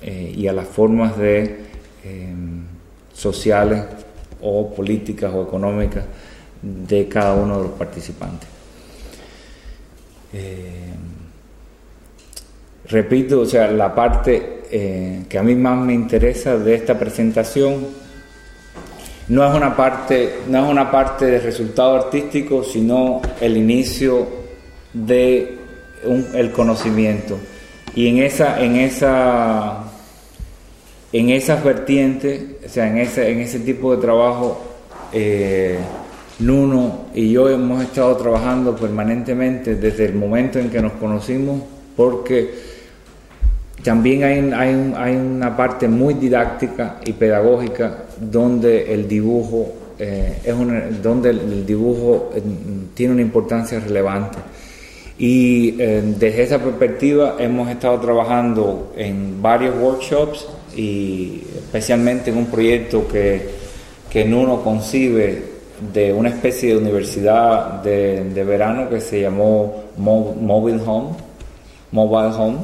[0.00, 1.64] eh, y a las formas de
[3.14, 3.82] sociales
[4.42, 6.04] o políticas o económicas
[6.60, 8.53] de cada uno de los participantes.
[10.36, 10.92] Eh,
[12.88, 17.86] repito, o sea, la parte eh, que a mí más me interesa de esta presentación
[19.28, 24.26] no es una parte, no es una parte de resultado artístico, sino el inicio
[24.92, 25.58] de
[26.34, 27.38] el conocimiento.
[27.94, 29.84] Y en esa, en esa,
[31.12, 34.60] en esas vertientes, o sea, en ese, en ese tipo de trabajo,
[35.12, 35.78] eh,
[36.40, 41.62] Nuno y yo hemos estado trabajando permanentemente desde el momento en que nos conocimos
[41.96, 42.50] porque
[43.84, 51.02] también hay, hay, hay una parte muy didáctica y pedagógica donde el dibujo eh, es
[51.02, 52.42] donde el dibujo eh,
[52.94, 54.38] tiene una importancia relevante.
[55.16, 62.46] Y eh, desde esa perspectiva hemos estado trabajando en varios workshops y especialmente en un
[62.46, 63.48] proyecto que,
[64.10, 65.53] que Nuno concibe
[65.92, 71.16] de una especie de universidad de, de verano que se llamó Mobile Home,
[71.92, 72.58] Mobile Home,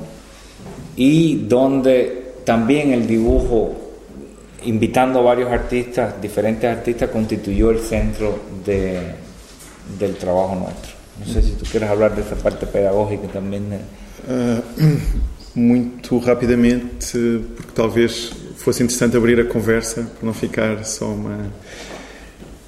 [0.96, 3.74] y donde también el dibujo,
[4.64, 8.98] invitando a varios artistas, diferentes artistas, constituyó el centro de,
[9.98, 10.92] del trabajo nuestro.
[11.18, 13.64] No sé si tú quieres hablar de esa parte pedagógica también.
[14.28, 14.60] Uh,
[15.54, 21.50] muito rapidamente, porque talvez fosse interessante abrir a conversa, para não ficar só uma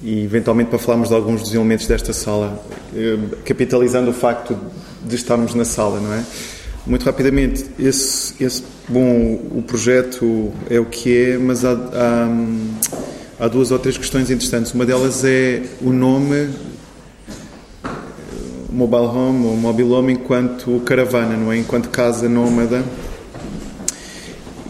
[0.03, 2.63] e eventualmente para falarmos de alguns dos elementos desta sala,
[2.95, 4.57] eh, capitalizando o facto
[5.03, 6.23] de estarmos na sala, não é?
[6.85, 13.47] muito rapidamente, esse, esse, bom, o projeto é o que é, mas há, há, há
[13.47, 14.73] duas ou três questões interessantes.
[14.73, 16.49] Uma delas é o nome
[18.69, 21.57] mobile home ou mobile home enquanto caravana, não é?
[21.57, 22.83] Enquanto casa nómada.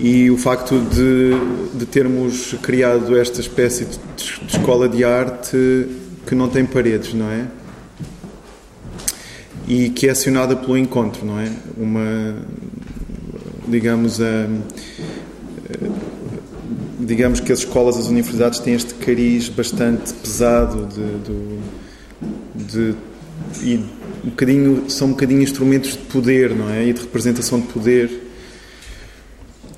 [0.04, 1.32] E o facto de,
[1.78, 5.88] de termos criado esta espécie de, de escola de arte
[6.28, 7.48] que não tem paredes, não é?
[9.66, 11.50] E que é acionada pelo encontro, não é?
[11.78, 12.36] Uma,
[13.66, 14.50] digamos, a,
[17.00, 22.96] digamos que as escolas, as universidades têm este cariz bastante pesado de, de, de
[23.62, 23.78] e
[24.26, 26.86] um bocadinho, são um bocadinho instrumentos de poder, não é?
[26.86, 28.23] E de representação de poder.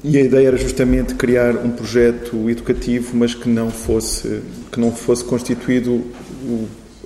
[0.07, 4.39] E a ideia era justamente criar um projeto educativo, mas que não fosse,
[4.71, 6.05] que não fosse constituído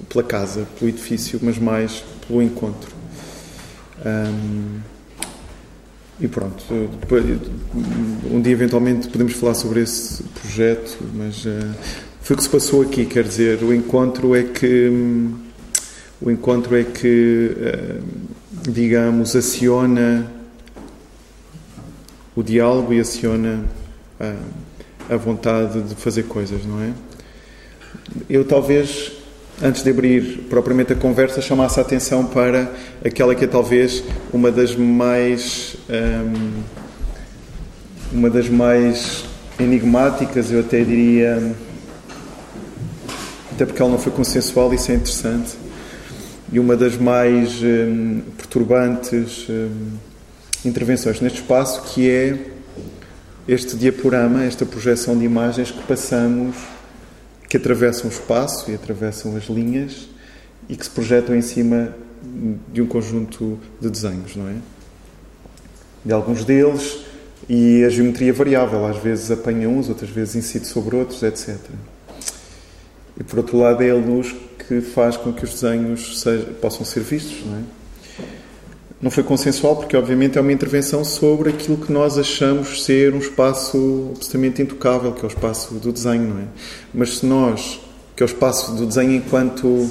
[0.10, 2.94] pela casa, pelo edifício, mas mais pelo encontro.
[4.06, 4.80] Um,
[6.20, 6.62] e pronto,
[8.30, 11.74] um dia eventualmente podemos falar sobre esse projeto, mas uh,
[12.22, 14.90] foi o que se passou aqui, quer dizer, o encontro é que.
[14.90, 15.50] Um,
[16.22, 18.00] o encontro é que, eh,
[18.70, 20.30] digamos, aciona
[22.40, 23.66] o diálogo e aciona
[24.18, 26.92] a, a vontade de fazer coisas, não é?
[28.30, 29.12] Eu talvez,
[29.62, 32.72] antes de abrir propriamente a conversa, chamasse a atenção para
[33.04, 35.76] aquela que é talvez uma das mais.
[35.90, 36.64] Um, ehm,
[38.12, 39.26] uma das mais
[39.60, 41.54] enigmáticas, eu até diria.
[43.52, 45.58] Até porque ela não foi consensual, isso é interessante
[46.52, 49.48] e uma das mais hum, perturbantes
[50.66, 52.38] intervenções neste espaço, que é
[53.48, 56.56] este diaporama, esta projeção de imagens que passamos,
[57.48, 60.08] que atravessam o espaço e atravessam as linhas
[60.68, 61.96] e que se projetam em cima
[62.72, 64.56] de um conjunto de desenhos, não é?
[66.06, 67.00] De alguns deles
[67.48, 71.58] e a geometria variável, às vezes apanha uns, outras vezes incide sobre outros, etc.
[73.20, 74.36] E por outro lado é a luz
[74.68, 77.79] que faz com que os desenhos seja, possam ser vistos, não é?
[79.02, 83.20] Não foi consensual porque, obviamente, é uma intervenção sobre aquilo que nós achamos ser um
[83.20, 86.46] espaço absolutamente intocável, que é o espaço do desenho, não é?
[86.94, 87.80] Mas se nós,
[88.14, 89.90] que é o espaço do desenho enquanto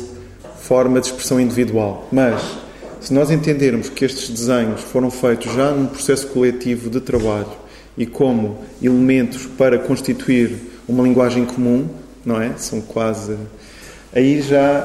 [0.60, 2.58] forma de expressão individual, mas
[3.00, 7.48] se nós entendermos que estes desenhos foram feitos já num processo coletivo de trabalho
[7.96, 10.54] e como elementos para constituir
[10.86, 11.88] uma linguagem comum,
[12.26, 12.52] não é?
[12.58, 13.38] São quase
[14.12, 14.82] aí já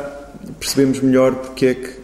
[0.60, 2.03] percebemos melhor porque é que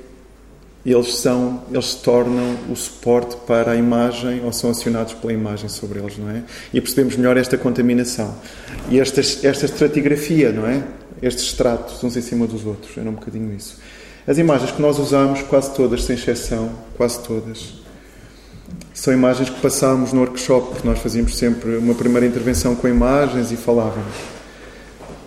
[0.85, 5.67] eles são, eles se tornam o suporte para a imagem ou são acionados pela imagem
[5.67, 6.43] sobre eles, não é?
[6.73, 8.33] E percebemos melhor esta contaminação.
[8.89, 10.83] E esta, esta estratigrafia, não é?
[11.21, 13.77] Estes estratos uns em cima dos outros, era um bocadinho isso.
[14.25, 17.73] As imagens que nós usamos, quase todas, sem exceção, quase todas,
[18.93, 23.51] são imagens que passámos no workshop, porque nós fazíamos sempre uma primeira intervenção com imagens
[23.51, 24.38] e falávamos.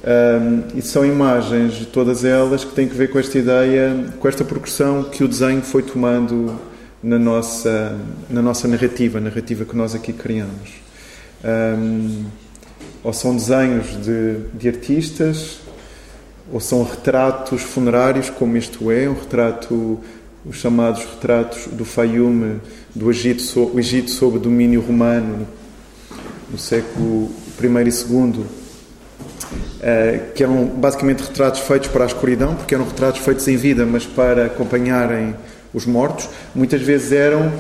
[0.05, 4.45] Um, e são imagens, todas elas, que têm que ver com esta ideia, com esta
[4.45, 6.59] progressão que o desenho foi tomando
[7.01, 7.97] na nossa,
[8.29, 10.71] na nossa narrativa, a narrativa que nós aqui criamos.
[11.45, 12.25] Um,
[13.05, 15.61] ou são desenhos de, de artistas,
[16.53, 20.01] ou são retratos funerários, como isto é, um retrato,
[20.45, 22.61] os chamados retratos do Fayume,
[22.93, 25.47] do Egito, o Egito sob domínio romano,
[26.51, 28.62] no século I e II
[29.81, 33.85] eh, que eram basicamente retratos feitos para a escuridão, porque eram retratos feitos em vida,
[33.85, 35.35] mas para acompanharem
[35.75, 36.29] os mortos.
[36.55, 37.53] Muitas vezes eram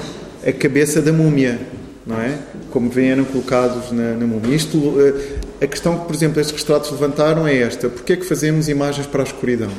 [0.46, 1.58] a cabeça da múmia,
[2.06, 2.38] não é?
[2.70, 4.54] Como vêm, eram colocados na, na múmia.
[4.54, 8.24] Isto, eh, a questão que, por exemplo, estes retratos levantaram é esta: porquê é que
[8.24, 9.70] fazemos imagens para a escuridão?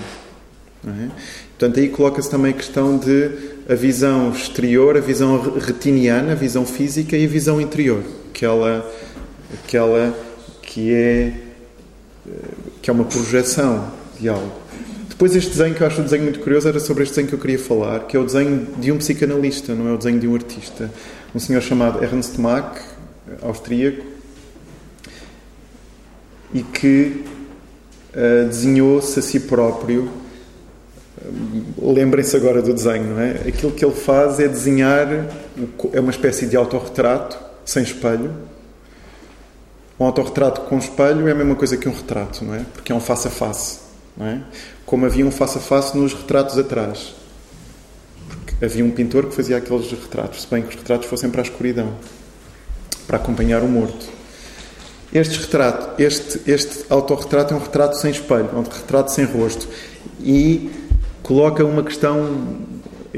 [0.86, 1.08] É?
[1.58, 3.30] Portanto, aí coloca-se também a questão de
[3.70, 8.92] a visão exterior, a visão retiniana, a visão física e a visão interior, aquela,
[9.54, 10.14] aquela
[10.62, 11.34] que é
[12.82, 14.52] que é uma projeção de algo.
[15.10, 17.36] Depois este desenho, que eu acho um desenho muito curioso, era sobre este desenho que
[17.36, 20.28] eu queria falar, que é o desenho de um psicanalista, não é o desenho de
[20.28, 20.90] um artista.
[21.36, 22.82] Um senhor chamado Ernst Mach,
[23.42, 24.04] austríaco,
[26.54, 27.24] e que
[28.14, 30.10] uh, desenhou-se a si próprio.
[31.82, 33.32] Lembrem-se agora do desenho, não é?
[33.48, 35.08] Aquilo que ele faz é desenhar,
[35.92, 38.32] é uma espécie de autorretrato, sem espelho,
[40.00, 42.66] um autorretrato com espelho é a mesma coisa que um retrato, não é?
[42.74, 43.80] Porque é um face a face,
[44.18, 44.42] não é?
[44.86, 47.14] Como havia um face a face nos retratos atrás.
[48.28, 51.42] Porque havia um pintor que fazia aqueles retratos, se bem que os retratos fossem para
[51.42, 51.94] a escuridão,
[53.06, 54.08] para acompanhar o morto.
[55.14, 59.68] Este retrato, este, este autorretrato é um retrato sem espelho, é um retrato sem rosto.
[60.20, 60.72] E
[61.22, 62.58] coloca uma questão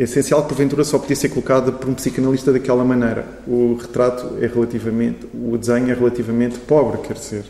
[0.04, 3.26] essencial que porventura só podia ser colocada por um psicanalista daquela maneira.
[3.48, 7.46] O retrato é relativamente, o desenho é relativamente pobre, quer dizer.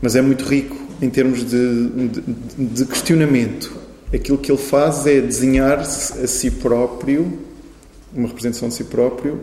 [0.00, 2.20] Mas é muito rico em termos de, de,
[2.56, 3.72] de questionamento.
[4.12, 7.38] Aquilo que ele faz é desenhar-se a si próprio,
[8.12, 9.40] uma representação de si próprio,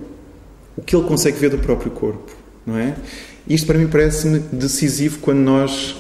[0.75, 2.32] o que ele consegue ver do próprio corpo,
[2.65, 2.95] não é?
[3.47, 5.95] Isto para mim parece-me decisivo quando nós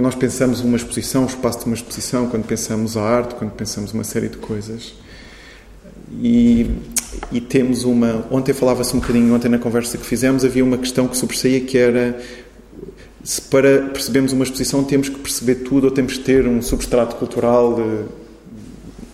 [0.00, 3.50] quando nós pensamos uma exposição, o espaço de uma exposição, quando pensamos a arte, quando
[3.50, 4.94] pensamos uma série de coisas.
[6.22, 6.70] E,
[7.30, 8.26] e temos uma.
[8.30, 11.76] Ontem falava-se um bocadinho, ontem na conversa que fizemos, havia uma questão que sobressaía que
[11.76, 12.18] era.
[13.22, 17.16] Se para percebermos uma exposição temos que perceber tudo ou temos que ter um substrato
[17.16, 17.78] cultural,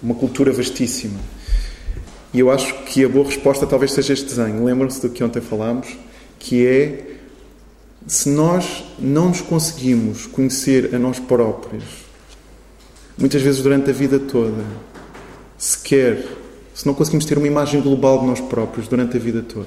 [0.01, 1.19] uma cultura vastíssima.
[2.33, 4.65] E eu acho que a boa resposta talvez seja este desenho.
[4.65, 5.89] Lembram-se do que ontem falámos,
[6.39, 7.16] que é
[8.07, 11.85] se nós não nos conseguimos conhecer a nós próprios,
[13.19, 14.65] muitas vezes durante a vida toda,
[15.59, 16.25] sequer,
[16.75, 19.67] se não conseguimos ter uma imagem global de nós próprios durante a vida toda,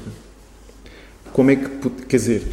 [1.33, 2.47] como é que, quer dizer,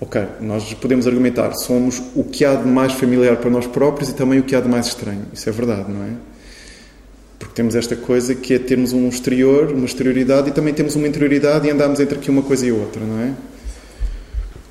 [0.00, 4.14] ok, nós podemos argumentar, somos o que há de mais familiar para nós próprios e
[4.14, 5.26] também o que há de mais estranho.
[5.32, 6.12] Isso é verdade, não é?
[7.38, 11.06] Porque temos esta coisa que é termos um exterior, uma exterioridade e também temos uma
[11.06, 13.34] interioridade e andamos entre aqui uma coisa e outra, não é?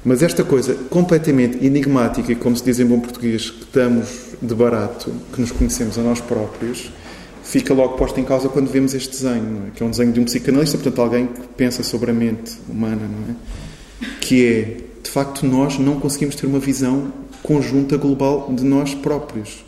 [0.06, 4.08] Mas esta coisa completamente enigmática como se diz em bom português, que damos
[4.42, 6.92] de barato, que nos conhecemos a nós próprios,
[7.44, 9.72] fica logo posta em causa quando vemos este desenho, é?
[9.72, 13.02] que é um desenho de um psicanalista, portanto, alguém que pensa sobre a mente humana,
[13.30, 14.06] é?
[14.20, 19.64] Que é, de facto, nós não conseguimos ter uma visão conjunta global de nós próprios.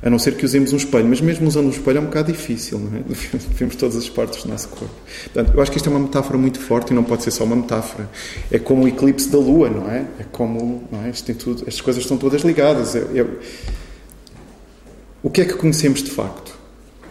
[0.00, 1.06] A não ser que usemos um espelho.
[1.06, 3.02] Mas mesmo usando um espelho é um bocado difícil, não é?
[3.56, 4.94] Vemos todas as partes do nosso corpo.
[5.24, 7.44] Portanto, eu acho que isto é uma metáfora muito forte e não pode ser só
[7.44, 8.08] uma metáfora.
[8.50, 10.06] É como o eclipse da Lua, não é?
[10.20, 10.88] É como.
[10.90, 11.10] Não é?
[11.10, 12.94] Isto tem tudo, estas coisas estão todas ligadas.
[15.22, 16.56] O que é que conhecemos de facto?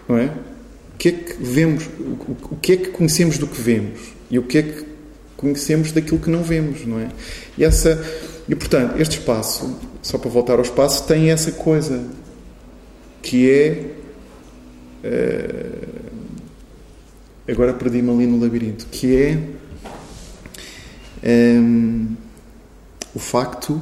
[0.08, 0.26] Não é?
[0.94, 1.90] O que é que vemos?
[2.50, 4.00] O que é que conhecemos do que vemos?
[4.32, 4.86] E o que é que
[5.36, 7.10] conhecemos daquilo que não vemos, não é?
[7.58, 8.04] E essa.
[8.48, 12.02] E portanto, este espaço, só para voltar ao espaço, tem essa coisa
[13.22, 13.92] que é.
[15.04, 15.88] Uh,
[17.50, 19.40] agora perdi-me ali no labirinto, que é
[21.60, 22.16] um,
[23.16, 23.82] o facto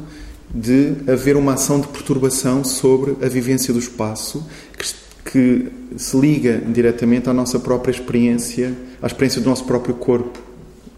[0.53, 6.57] de haver uma ação de perturbação sobre a vivência do espaço que, que se liga
[6.59, 10.39] diretamente à nossa própria experiência, à experiência do nosso próprio corpo,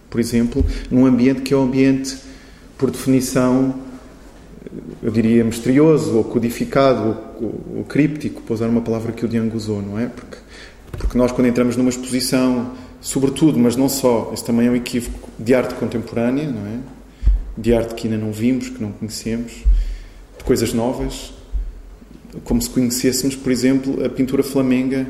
[0.10, 2.18] por exemplo, num ambiente que é um ambiente,
[2.78, 3.87] por definição,
[5.02, 9.56] eu diria, misterioso, ou codificado, ou, ou críptico, para usar uma palavra que o Diang
[9.56, 10.08] usou, não é?
[10.08, 10.38] Porque,
[10.92, 15.30] porque nós, quando entramos numa exposição, sobretudo, mas não só, isso também é um equívoco,
[15.38, 16.80] de arte contemporânea, não é?
[17.58, 19.64] De arte que ainda não vimos, que não conhecemos,
[20.38, 21.34] de coisas novas,
[22.44, 25.08] como se conhecêssemos, por exemplo, a pintura flamenga,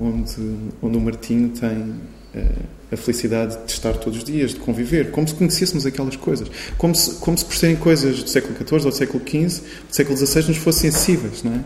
[0.00, 0.34] onde,
[0.82, 1.94] onde o Martinho tem.
[2.34, 6.50] Uh, a felicidade de estar todos os dias, de conviver, como se conhecêssemos aquelas coisas,
[6.76, 9.94] como se, como se por serem coisas do século XIV ou do século XV, do
[9.94, 11.60] século XVI, nos fossem sensíveis, não é?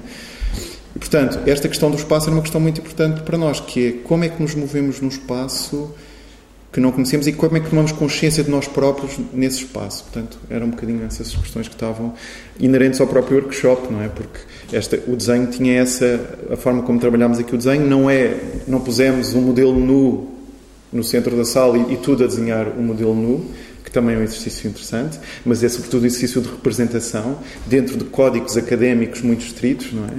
[0.95, 3.93] E, portanto, esta questão do espaço é uma questão muito importante para nós, que é
[4.05, 5.93] como é que nos movemos num espaço
[6.71, 10.03] que não conhecemos e como é que tomamos consciência de nós próprios nesse espaço.
[10.05, 12.15] Portanto, eram um bocadinho essas questões que estavam
[12.59, 14.09] inerentes ao próprio workshop, não é?
[14.09, 14.41] Porque
[14.73, 18.37] esta, o desenho tinha essa, a forma como trabalhámos aqui o desenho não é,
[18.67, 20.34] não pusemos um modelo nu
[20.95, 23.45] no centro da sala e, e tudo a desenhar um modelo nu,
[23.84, 28.05] que também é um exercício interessante, mas é sobretudo um exercício de representação dentro de
[28.05, 30.14] códigos académicos muito estritos, não é?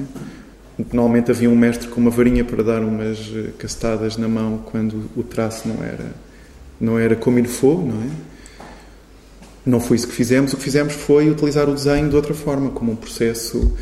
[0.91, 5.09] Normalmente havia um mestre com uma varinha para dar umas eh, castadas na mão quando
[5.15, 6.13] o traço não era
[6.79, 8.09] não era como ele foi, não é?
[9.65, 10.53] Não foi isso que fizemos.
[10.53, 13.73] O que fizemos foi utilizar o desenho de outra forma, como um processo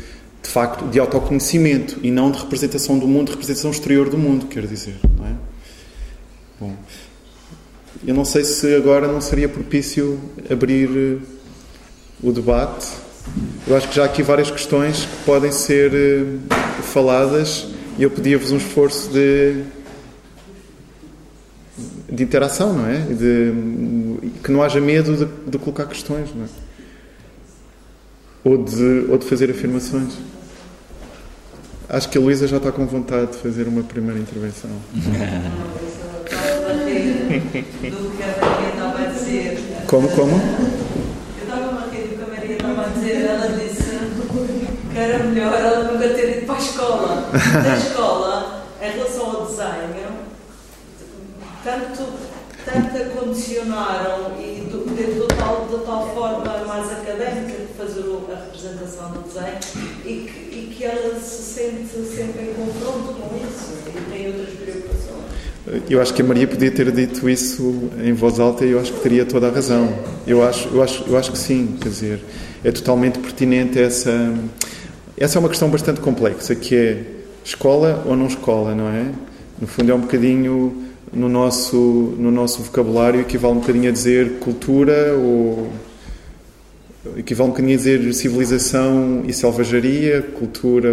[0.42, 4.46] de facto de autoconhecimento e não de representação do mundo, de representação exterior do mundo,
[4.46, 4.94] quer dizer?
[6.60, 6.72] Bom,
[8.06, 11.18] eu não sei se agora não seria propício abrir eh,
[12.22, 12.86] o debate.
[13.66, 16.24] Eu acho que já há aqui várias questões que podem ser eh,
[16.82, 17.66] faladas
[17.98, 19.64] e eu pedia-vos um esforço de,
[22.08, 22.98] de interação, não é?
[23.00, 26.48] De, que não haja medo de, de colocar questões, não é?
[28.44, 30.12] Ou de, ou de fazer afirmações.
[31.88, 34.70] Acho que a Luísa já está com vontade de fazer uma primeira intervenção.
[37.44, 39.58] do que a Maria estava a dizer.
[39.86, 40.32] Como, como?
[41.38, 43.26] Eu estava a rir do que a Maria estava a dizer.
[43.26, 43.98] Ela disse
[44.92, 47.30] que era melhor ela nunca ter ido para a escola.
[47.32, 50.24] Na escola, em relação ao desenho,
[51.62, 52.12] tanto,
[52.64, 58.44] tanto a condicionaram e do, de, de, tal, de tal forma mais académica fazer a
[58.44, 59.58] representação do desenho
[60.04, 64.54] e que, e que ela se sente sempre em confronto com isso e tem outras
[64.54, 65.24] preocupações.
[65.88, 68.92] Eu acho que a Maria podia ter dito isso em voz alta e eu acho
[68.92, 69.88] que teria toda a razão.
[70.26, 72.20] Eu acho, eu acho, eu acho que sim, quer dizer,
[72.62, 74.34] é totalmente pertinente essa.
[75.16, 77.02] Essa é uma questão bastante complexa, que é
[77.44, 79.10] escola ou não escola, não é?
[79.60, 81.76] No fundo é um bocadinho no nosso,
[82.18, 85.70] no nosso vocabulário equivale um bocadinho a dizer cultura ou
[87.16, 90.88] equivale um bocadinho a dizer civilização e selvageria, cultura.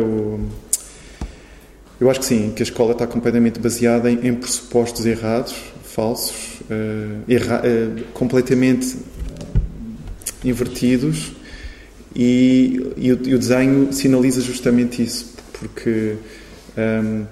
[2.00, 6.62] Eu acho que sim, que a escola está completamente baseada em, em pressupostos errados, falsos,
[6.62, 8.98] uh, erra uh, completamente
[10.44, 11.34] invertidos
[12.16, 16.16] e, e, o, e, o, desenho sinaliza justamente isso, porque
[16.76, 17.26] um,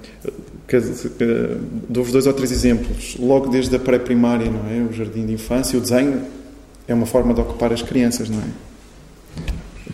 [1.89, 3.17] Dou-vos dois ou três exemplos.
[3.19, 4.87] Logo desde a pré-primária, não é?
[4.87, 6.21] O jardim de infância, o desenho
[6.87, 8.68] é uma forma de ocupar as crianças, não é?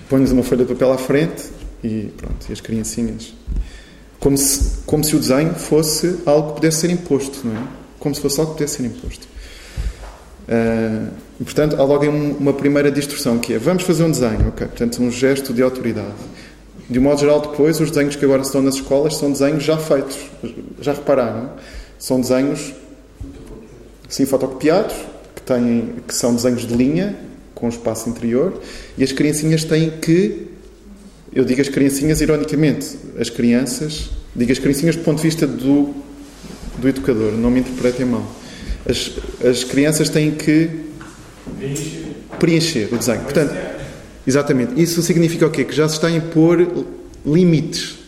[0.10, 1.44] Põe-nos uma folha de papel à frente
[1.84, 3.34] e pronto, e as criancinhas.
[4.20, 7.64] Como se, como se o desenho fosse algo que pudesse ser imposto, não é?
[8.00, 9.28] Como se fosse algo que pudesse ser imposto.
[10.48, 14.68] Uh, e, portanto, há logo uma primeira distorção que é vamos fazer um desenho, ok?
[14.68, 16.14] Portanto, um gesto de autoridade.
[16.88, 19.78] De um modo geral, depois, os desenhos que agora estão nas escolas são desenhos já
[19.78, 20.18] feitos.
[20.80, 21.52] Já repararam?
[21.98, 22.74] São desenhos,
[24.08, 24.96] sim, fotocopiados,
[25.36, 27.16] que, têm, que são desenhos de linha,
[27.56, 28.62] com espaço interior,
[28.98, 30.48] e as criancinhas têm que.
[31.34, 34.12] Eu digo as criancinhas ironicamente, as crianças.
[34.36, 35.96] Digo as criancinhas do ponto de vista do,
[36.78, 38.30] do educador, não me interpretem mal.
[38.88, 39.12] As,
[39.44, 40.70] as crianças têm que
[42.38, 43.22] preencher o desenho.
[43.22, 43.76] Portanto,
[44.28, 44.82] Exatamente.
[44.82, 45.64] Isso significa o quê?
[45.64, 46.68] Que já se está a impor
[47.26, 48.00] limites.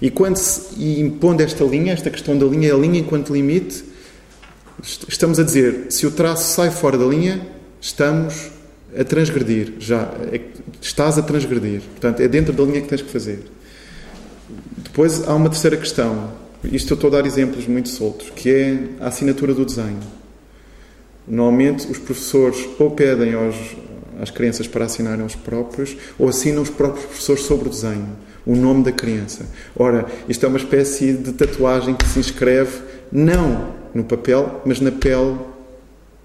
[0.00, 3.84] E quando se e impondo esta linha, esta questão da linha, a linha enquanto limite,
[5.08, 7.44] estamos a dizer, se o traço sai fora da linha,
[7.80, 8.50] estamos
[8.96, 9.74] a transgredir.
[9.78, 10.40] Já é,
[10.80, 11.82] estás a transgredir.
[11.82, 13.44] Portanto, é dentro da linha que tens que fazer.
[14.76, 16.32] Depois há uma terceira questão.
[16.64, 20.00] Isto eu estou a dar exemplos muito soltos, que é a assinatura do desenho.
[21.26, 23.54] Normalmente os professores ou pedem aos,
[24.20, 28.08] às crianças para assinarem os próprios, ou assinam os próprios professores sobre o desenho,
[28.44, 29.46] o nome da criança.
[29.76, 32.80] Ora, isto é uma espécie de tatuagem que se inscreve
[33.12, 35.38] não no papel, mas na pele,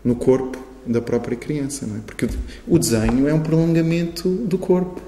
[0.04, 2.00] no corpo da própria criança, não é?
[2.06, 2.28] Porque
[2.68, 5.02] o desenho é um prolongamento do corpo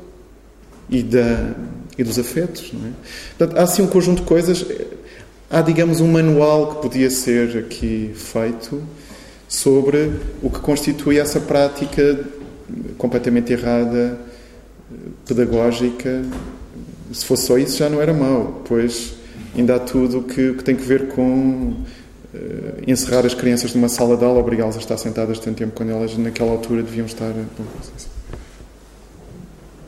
[0.90, 1.54] e, da,
[1.98, 2.92] e dos afetos, não é?
[3.38, 4.66] Portanto, há assim um conjunto de coisas.
[5.50, 8.82] Há, digamos, um manual que podia ser aqui feito
[9.48, 10.12] sobre
[10.42, 12.20] o que constitui essa prática
[12.98, 14.20] completamente errada,
[15.28, 16.24] pedagógica.
[17.12, 19.14] Se fosse só isso, já não era mau, pois
[19.56, 21.76] ainda há tudo que, que tem que ver com
[22.88, 26.18] encerrar as crianças numa sala de aula, obrigá-las a estar sentadas tanto tempo quando elas,
[26.18, 27.32] naquela altura, deviam estar.
[27.32, 27.66] Bom,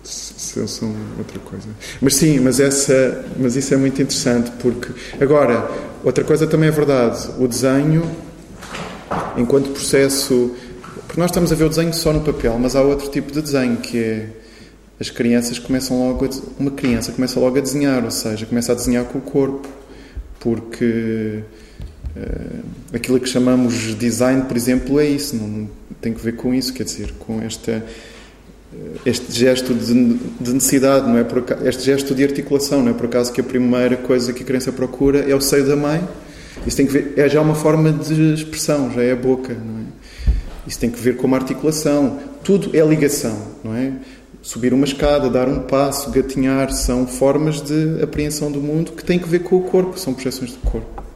[0.04, 1.68] se são outra coisa.
[2.02, 4.90] Mas sim, mas, essa, mas isso é muito interessante, porque.
[5.20, 5.70] Agora,
[6.04, 8.10] outra coisa também é verdade: o desenho,
[9.38, 10.56] enquanto processo
[11.08, 13.42] porque nós estamos a ver o desenho só no papel, mas há outro tipo de
[13.42, 14.30] desenho que é
[15.00, 16.30] as crianças começam logo a,
[16.60, 19.68] uma criança começa logo a desenhar, ou seja, começa a desenhar com o corpo,
[20.40, 21.42] porque
[22.94, 25.70] aquilo que chamamos design, por exemplo, é isso, não
[26.02, 27.84] tem que ver com isso, quer dizer, com esta
[28.74, 32.94] eh, este gesto de, de necessidade, não é por, este gesto de articulação, não é
[32.94, 36.08] por acaso que a primeira coisa que a criança procura é o seio da mãe.
[36.66, 39.80] Isso tem que ver, é já uma forma de expressão, já é a boca, não
[39.80, 39.84] é?
[40.68, 42.20] Isso tem que ver com uma articulação.
[42.44, 43.94] Tudo é ligação, não é?
[44.42, 49.18] Subir uma escada, dar um passo, gatinhar, são formas de apreensão do mundo que têm
[49.18, 51.07] que ver com o corpo, são projeções do corpo.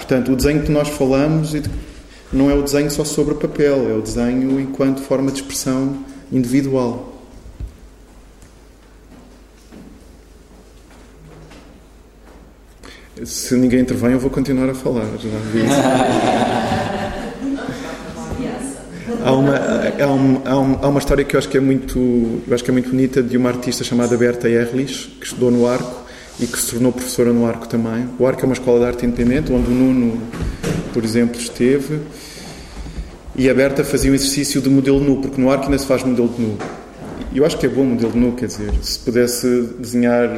[0.00, 1.52] Portanto, o desenho que nós falamos
[2.32, 7.22] não é o desenho só sobre papel, é o desenho enquanto forma de expressão individual.
[13.22, 15.04] Se ninguém intervém, eu vou continuar a falar.
[19.22, 21.98] Há uma, há, um, há, um, há, uma história que eu acho que é muito
[22.48, 25.66] eu acho que é muito bonita de uma artista chamada Berta Erlich que estudou no
[25.66, 25.99] Arco
[26.40, 29.06] e que se tornou professora no Arco também o Arco é uma escola de arte
[29.06, 30.20] independente onde o Nuno
[30.92, 32.00] por exemplo esteve
[33.36, 36.02] e a Berta fazia um exercício de modelo nu porque no Arco ainda se faz
[36.02, 36.58] modelo de nu
[37.32, 40.30] e eu acho que é bom modelo de nu quer dizer se pudesse desenhar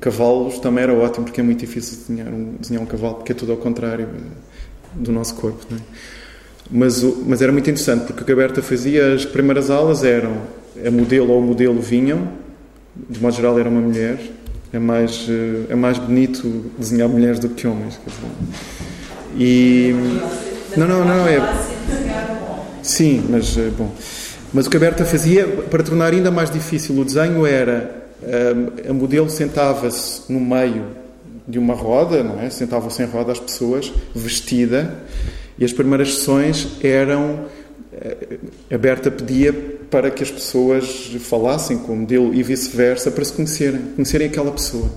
[0.00, 3.34] cavalos também era ótimo porque é muito difícil desenhar um, desenhar um cavalo porque é
[3.34, 4.08] tudo ao contrário
[4.94, 5.76] do nosso corpo é?
[6.70, 10.42] Mas, mas era muito interessante, porque o que a Berta fazia, as primeiras aulas eram
[10.86, 12.28] a modelo ou o modelo vinham,
[13.08, 14.20] de modo geral era uma mulher,
[14.72, 15.26] é mais,
[15.68, 17.98] é mais bonito desenhar mulheres do que homens.
[18.04, 18.30] Quer dizer.
[19.36, 19.94] E.
[20.76, 21.40] Não, não, não, é.
[22.82, 23.90] Sim, mas, eh, bom.
[24.52, 28.00] Mas o que a Berta fazia, para tornar ainda mais difícil o desenho, era
[28.88, 30.84] a modelo sentava-se no meio
[31.46, 32.50] de uma roda, não é?
[32.50, 34.94] Sentavam-se em roda as pessoas, vestida,
[35.58, 37.46] e as primeiras sessões eram.
[38.72, 43.32] A Berta pedia para que as pessoas falassem com o modelo e vice-versa para se
[43.32, 44.90] conhecerem, conhecerem aquela pessoa.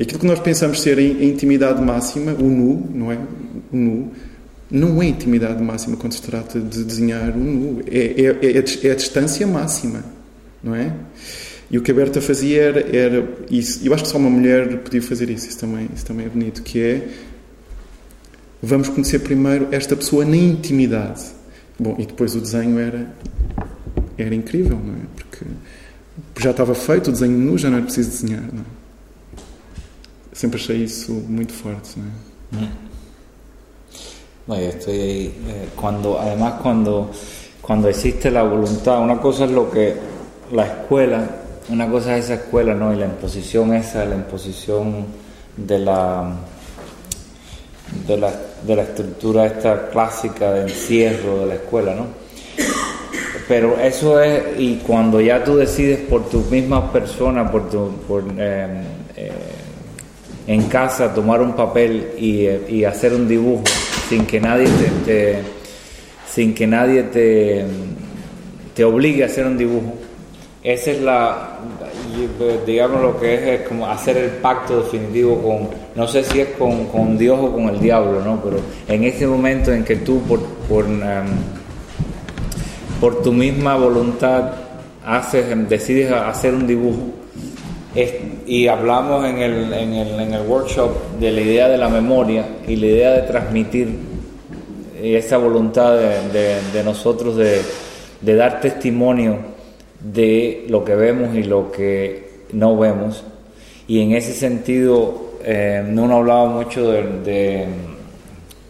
[0.00, 3.18] Aquilo que nós pensamos ser a intimidade máxima, o nu, não é?
[3.72, 4.12] O nu,
[4.70, 7.82] não é intimidade máxima quando se trata de desenhar o nu.
[7.90, 10.04] É, é, é, é a distância máxima,
[10.62, 10.92] não é?
[11.70, 13.80] E o que a Berta fazia era, era isso.
[13.84, 15.48] Eu acho que só uma mulher podia fazer isso.
[15.48, 16.62] Isso também, isso também é bonito.
[16.62, 17.08] Que é,
[18.62, 21.22] vamos conhecer primeiro esta pessoa na intimidade.
[21.78, 23.14] Bom, e depois o desenho era,
[24.16, 25.06] era incrível, não é?
[25.16, 25.44] Porque
[26.38, 28.78] já estava feito o desenho nu, já não era preciso desenhar, não é?
[30.32, 32.64] Sempre achei isso muito forte, não é?
[32.64, 32.88] Mm.
[34.48, 35.34] No, yo estoy ahí.
[35.46, 37.10] Eh, cuando, además, cuando,
[37.60, 39.94] cuando existe la voluntad, una cosa es lo que
[40.50, 41.28] la escuela,
[41.68, 42.94] una cosa es esa escuela, ¿no?
[42.94, 45.04] Y la imposición esa, la imposición
[45.54, 46.32] de la,
[48.08, 48.32] de la,
[48.66, 52.06] de la estructura esta clásica de encierro de la escuela, ¿no?
[53.46, 58.24] Pero eso es, y cuando ya tú decides por tu misma persona, por tu, por,
[58.36, 58.82] eh,
[59.16, 59.32] eh,
[60.46, 63.64] en casa tomar un papel y, y hacer un dibujo
[64.08, 65.38] sin que nadie te, te,
[66.30, 67.64] sin que nadie te,
[68.74, 69.94] te obligue a hacer un dibujo.
[70.62, 71.58] Esa es la,
[72.66, 76.48] digamos lo que es, es como hacer el pacto definitivo con, no sé si es
[76.58, 78.40] con, con, Dios o con el diablo, ¿no?
[78.42, 78.58] Pero
[78.88, 81.00] en ese momento en que tú por, por, um,
[83.00, 84.52] por tu misma voluntad
[85.04, 87.18] haces, decides hacer un dibujo,
[88.46, 92.46] y hablamos en el, en, el, en el, workshop de la idea de la memoria
[92.66, 93.88] y la idea de transmitir
[95.02, 97.62] esa voluntad de, nosotros de,
[98.34, 99.38] dar testimonio
[100.00, 103.24] de lo que vemos y lo que no vemos.
[103.86, 107.66] Y en ese sentido, eh, uno hablaba mucho de,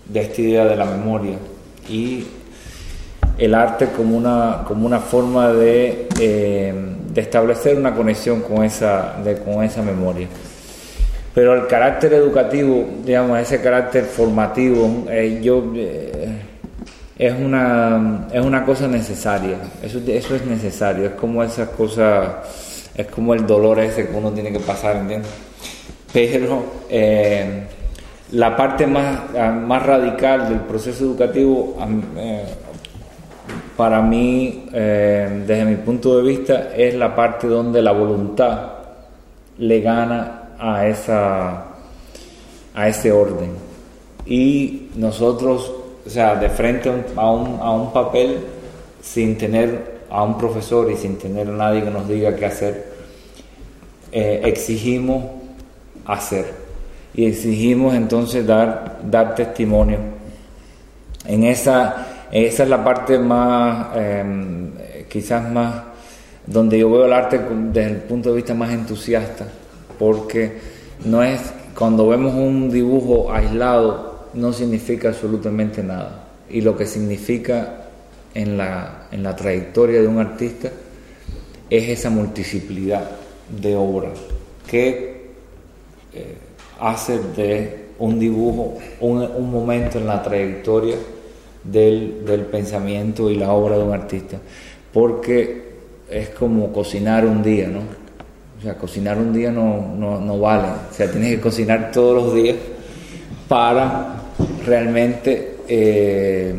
[0.06, 1.36] de esta idea de la memoria
[1.88, 2.24] y
[3.36, 6.08] el arte como una, como una forma de...
[6.20, 6.74] Eh,
[7.18, 10.28] de establecer una conexión con esa, de, con esa memoria.
[11.34, 16.17] Pero el carácter educativo, digamos, ese carácter formativo, eh, yo, eh,
[17.18, 23.06] es, una, es una cosa necesaria, eso, eso es necesario, es como esas cosas, es
[23.08, 25.30] como el dolor ese que uno tiene que pasar, ¿entiendes?
[26.12, 27.64] Pero eh,
[28.32, 29.20] la parte más,
[29.52, 31.76] más radical del proceso educativo,
[33.76, 38.72] para mí, eh, desde mi punto de vista, es la parte donde la voluntad
[39.58, 41.64] le gana a, esa,
[42.74, 43.52] a ese orden.
[44.26, 45.72] Y nosotros,
[46.08, 48.38] o sea, de frente a un, a un papel,
[49.00, 52.92] sin tener a un profesor y sin tener a nadie que nos diga qué hacer,
[54.10, 55.24] eh, exigimos
[56.04, 56.46] hacer.
[57.14, 59.98] Y exigimos entonces dar, dar testimonio.
[61.26, 64.70] En esa esa es la parte más, em,
[65.08, 65.82] quizás más,
[66.46, 67.40] donde yo veo el arte
[67.72, 69.46] desde el punto de vista más entusiasta,
[69.98, 70.58] porque
[71.06, 71.40] no es,
[71.74, 74.07] cuando vemos un dibujo aislado,
[74.38, 76.28] no significa absolutamente nada.
[76.48, 77.88] Y lo que significa
[78.34, 80.70] en la, en la trayectoria de un artista
[81.68, 83.10] es esa multiplicidad
[83.48, 84.18] de obras
[84.66, 85.28] que
[86.14, 86.36] eh,
[86.80, 90.96] hace de un dibujo un, un momento en la trayectoria
[91.64, 94.38] del, del, pensamiento y la obra de un artista,
[94.92, 95.68] porque
[96.08, 97.80] es como cocinar un día, ¿no?
[98.58, 102.22] O sea, cocinar un día no, no, no vale, o sea, tienes que cocinar todos
[102.22, 102.56] los días
[103.48, 104.17] para
[104.64, 106.54] realmente eh,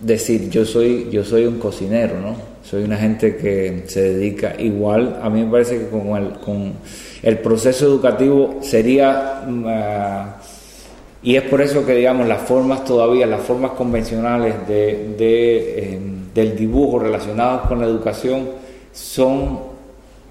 [0.00, 2.36] decir yo soy, yo soy un cocinero, ¿no?
[2.62, 6.74] Soy una gente que se dedica igual, a mí me parece que con
[7.22, 9.42] el, proceso educativo sería...
[9.46, 10.54] Uh,
[11.22, 16.00] y es por eso que, digamos, las formas todavía, las formas convencionales de, eh,
[16.34, 18.50] del dibujo relacionadas con la educación
[18.92, 19.58] son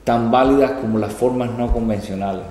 [0.04, 2.43] tan válidas como las formas no convencionales.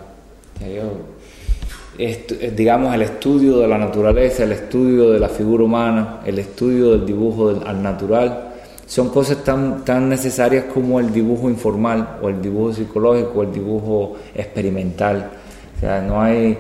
[1.97, 7.07] Digamos, el estudio de la naturaleza, el estudio de la figura humana, el estudio del
[7.07, 8.49] dibujo al natural,
[8.87, 13.53] son cosas tan, tan necesarias como el dibujo informal o el dibujo psicológico o el
[13.53, 15.31] dibujo experimental.
[15.77, 16.59] O sea, no hay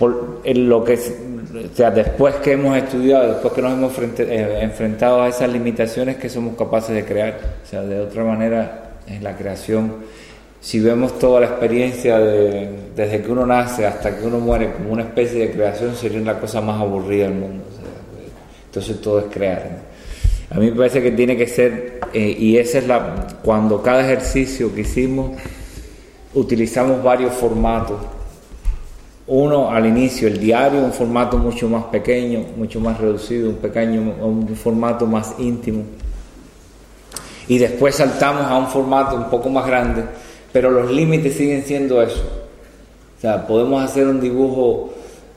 [0.00, 5.20] por lo que, o sea, después que hemos estudiado, después que nos hemos eh, enfrentado
[5.20, 7.38] a esas limitaciones que somos capaces de crear.
[7.62, 9.92] O sea, de otra manera, en la creación,
[10.60, 14.92] si vemos toda la experiencia de, desde que uno nace hasta que uno muere como
[14.92, 17.64] una especie de creación, sería la cosa más aburrida del mundo.
[18.66, 19.90] entonces todo es crear.
[20.50, 24.02] A mí me parece que tiene que ser, eh, y esa es la, cuando cada
[24.02, 25.30] ejercicio que hicimos,
[26.34, 27.98] utilizamos varios formatos.
[29.28, 34.00] Uno al inicio, el diario, un formato mucho más pequeño, mucho más reducido, un pequeño,
[34.20, 35.84] un formato más íntimo.
[37.46, 40.04] Y después saltamos a un formato un poco más grande,
[40.52, 42.22] pero los límites siguen siendo eso.
[43.16, 44.92] O sea, podemos hacer un dibujo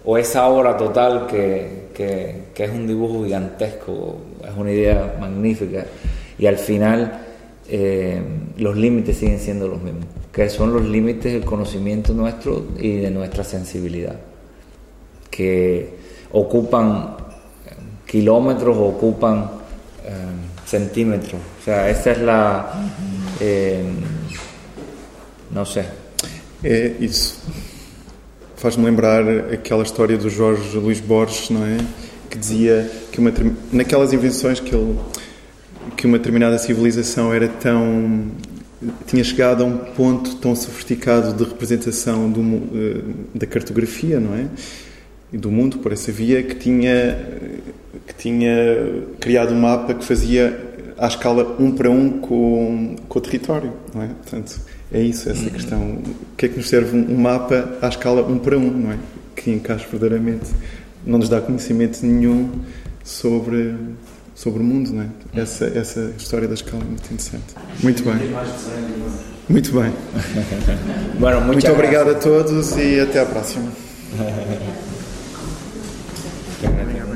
[0.05, 5.85] o esa obra total que, que, es un dibujo gigantesco, es una idea magnífica,
[6.37, 7.21] y al final
[7.69, 8.21] eh,
[8.57, 13.11] los límites siguen siendo los mismos, que son los límites del conocimiento nuestro y de
[13.11, 14.15] nuestra sensibilidad,
[15.29, 15.89] que
[16.31, 17.15] ocupan
[18.05, 19.49] kilómetros o ocupan
[20.05, 20.11] eh,
[20.65, 21.41] centímetros.
[21.61, 22.71] O sea, esa es la...
[23.39, 23.83] Eh,
[25.53, 25.85] não sei.
[26.63, 27.39] É isso.
[28.55, 31.77] Faz-me lembrar aquela história do Jorge Luís Borges, não é?
[32.29, 33.31] Que dizia que uma,
[33.71, 34.97] naquelas invenções que ele
[35.97, 38.31] que uma determinada civilização era tão
[39.05, 43.01] tinha chegado a um ponto tão sofisticado de representação do, eh,
[43.35, 44.47] da cartografia, não é?
[45.31, 47.17] E do mundo por essa via que tinha
[48.07, 48.51] que tinha
[49.19, 54.01] criado um mapa que fazia à escala um para um com, com o território, não
[54.03, 54.07] é?
[54.07, 54.59] Portanto,
[54.93, 55.81] é isso, essa questão.
[55.81, 58.97] O que é que nos serve um mapa à escala um para um, não é?
[59.35, 60.51] Que encaixa verdadeiramente,
[61.05, 62.49] não nos dá conhecimento nenhum
[63.03, 63.75] sobre
[64.35, 65.41] sobre o mundo, não é?
[65.41, 67.55] Essa, essa história da escala é muito interessante.
[67.81, 68.15] Muito bem.
[69.49, 69.93] Muito bem.
[71.19, 73.71] Bueno, muito obrigado a todos e até à próxima.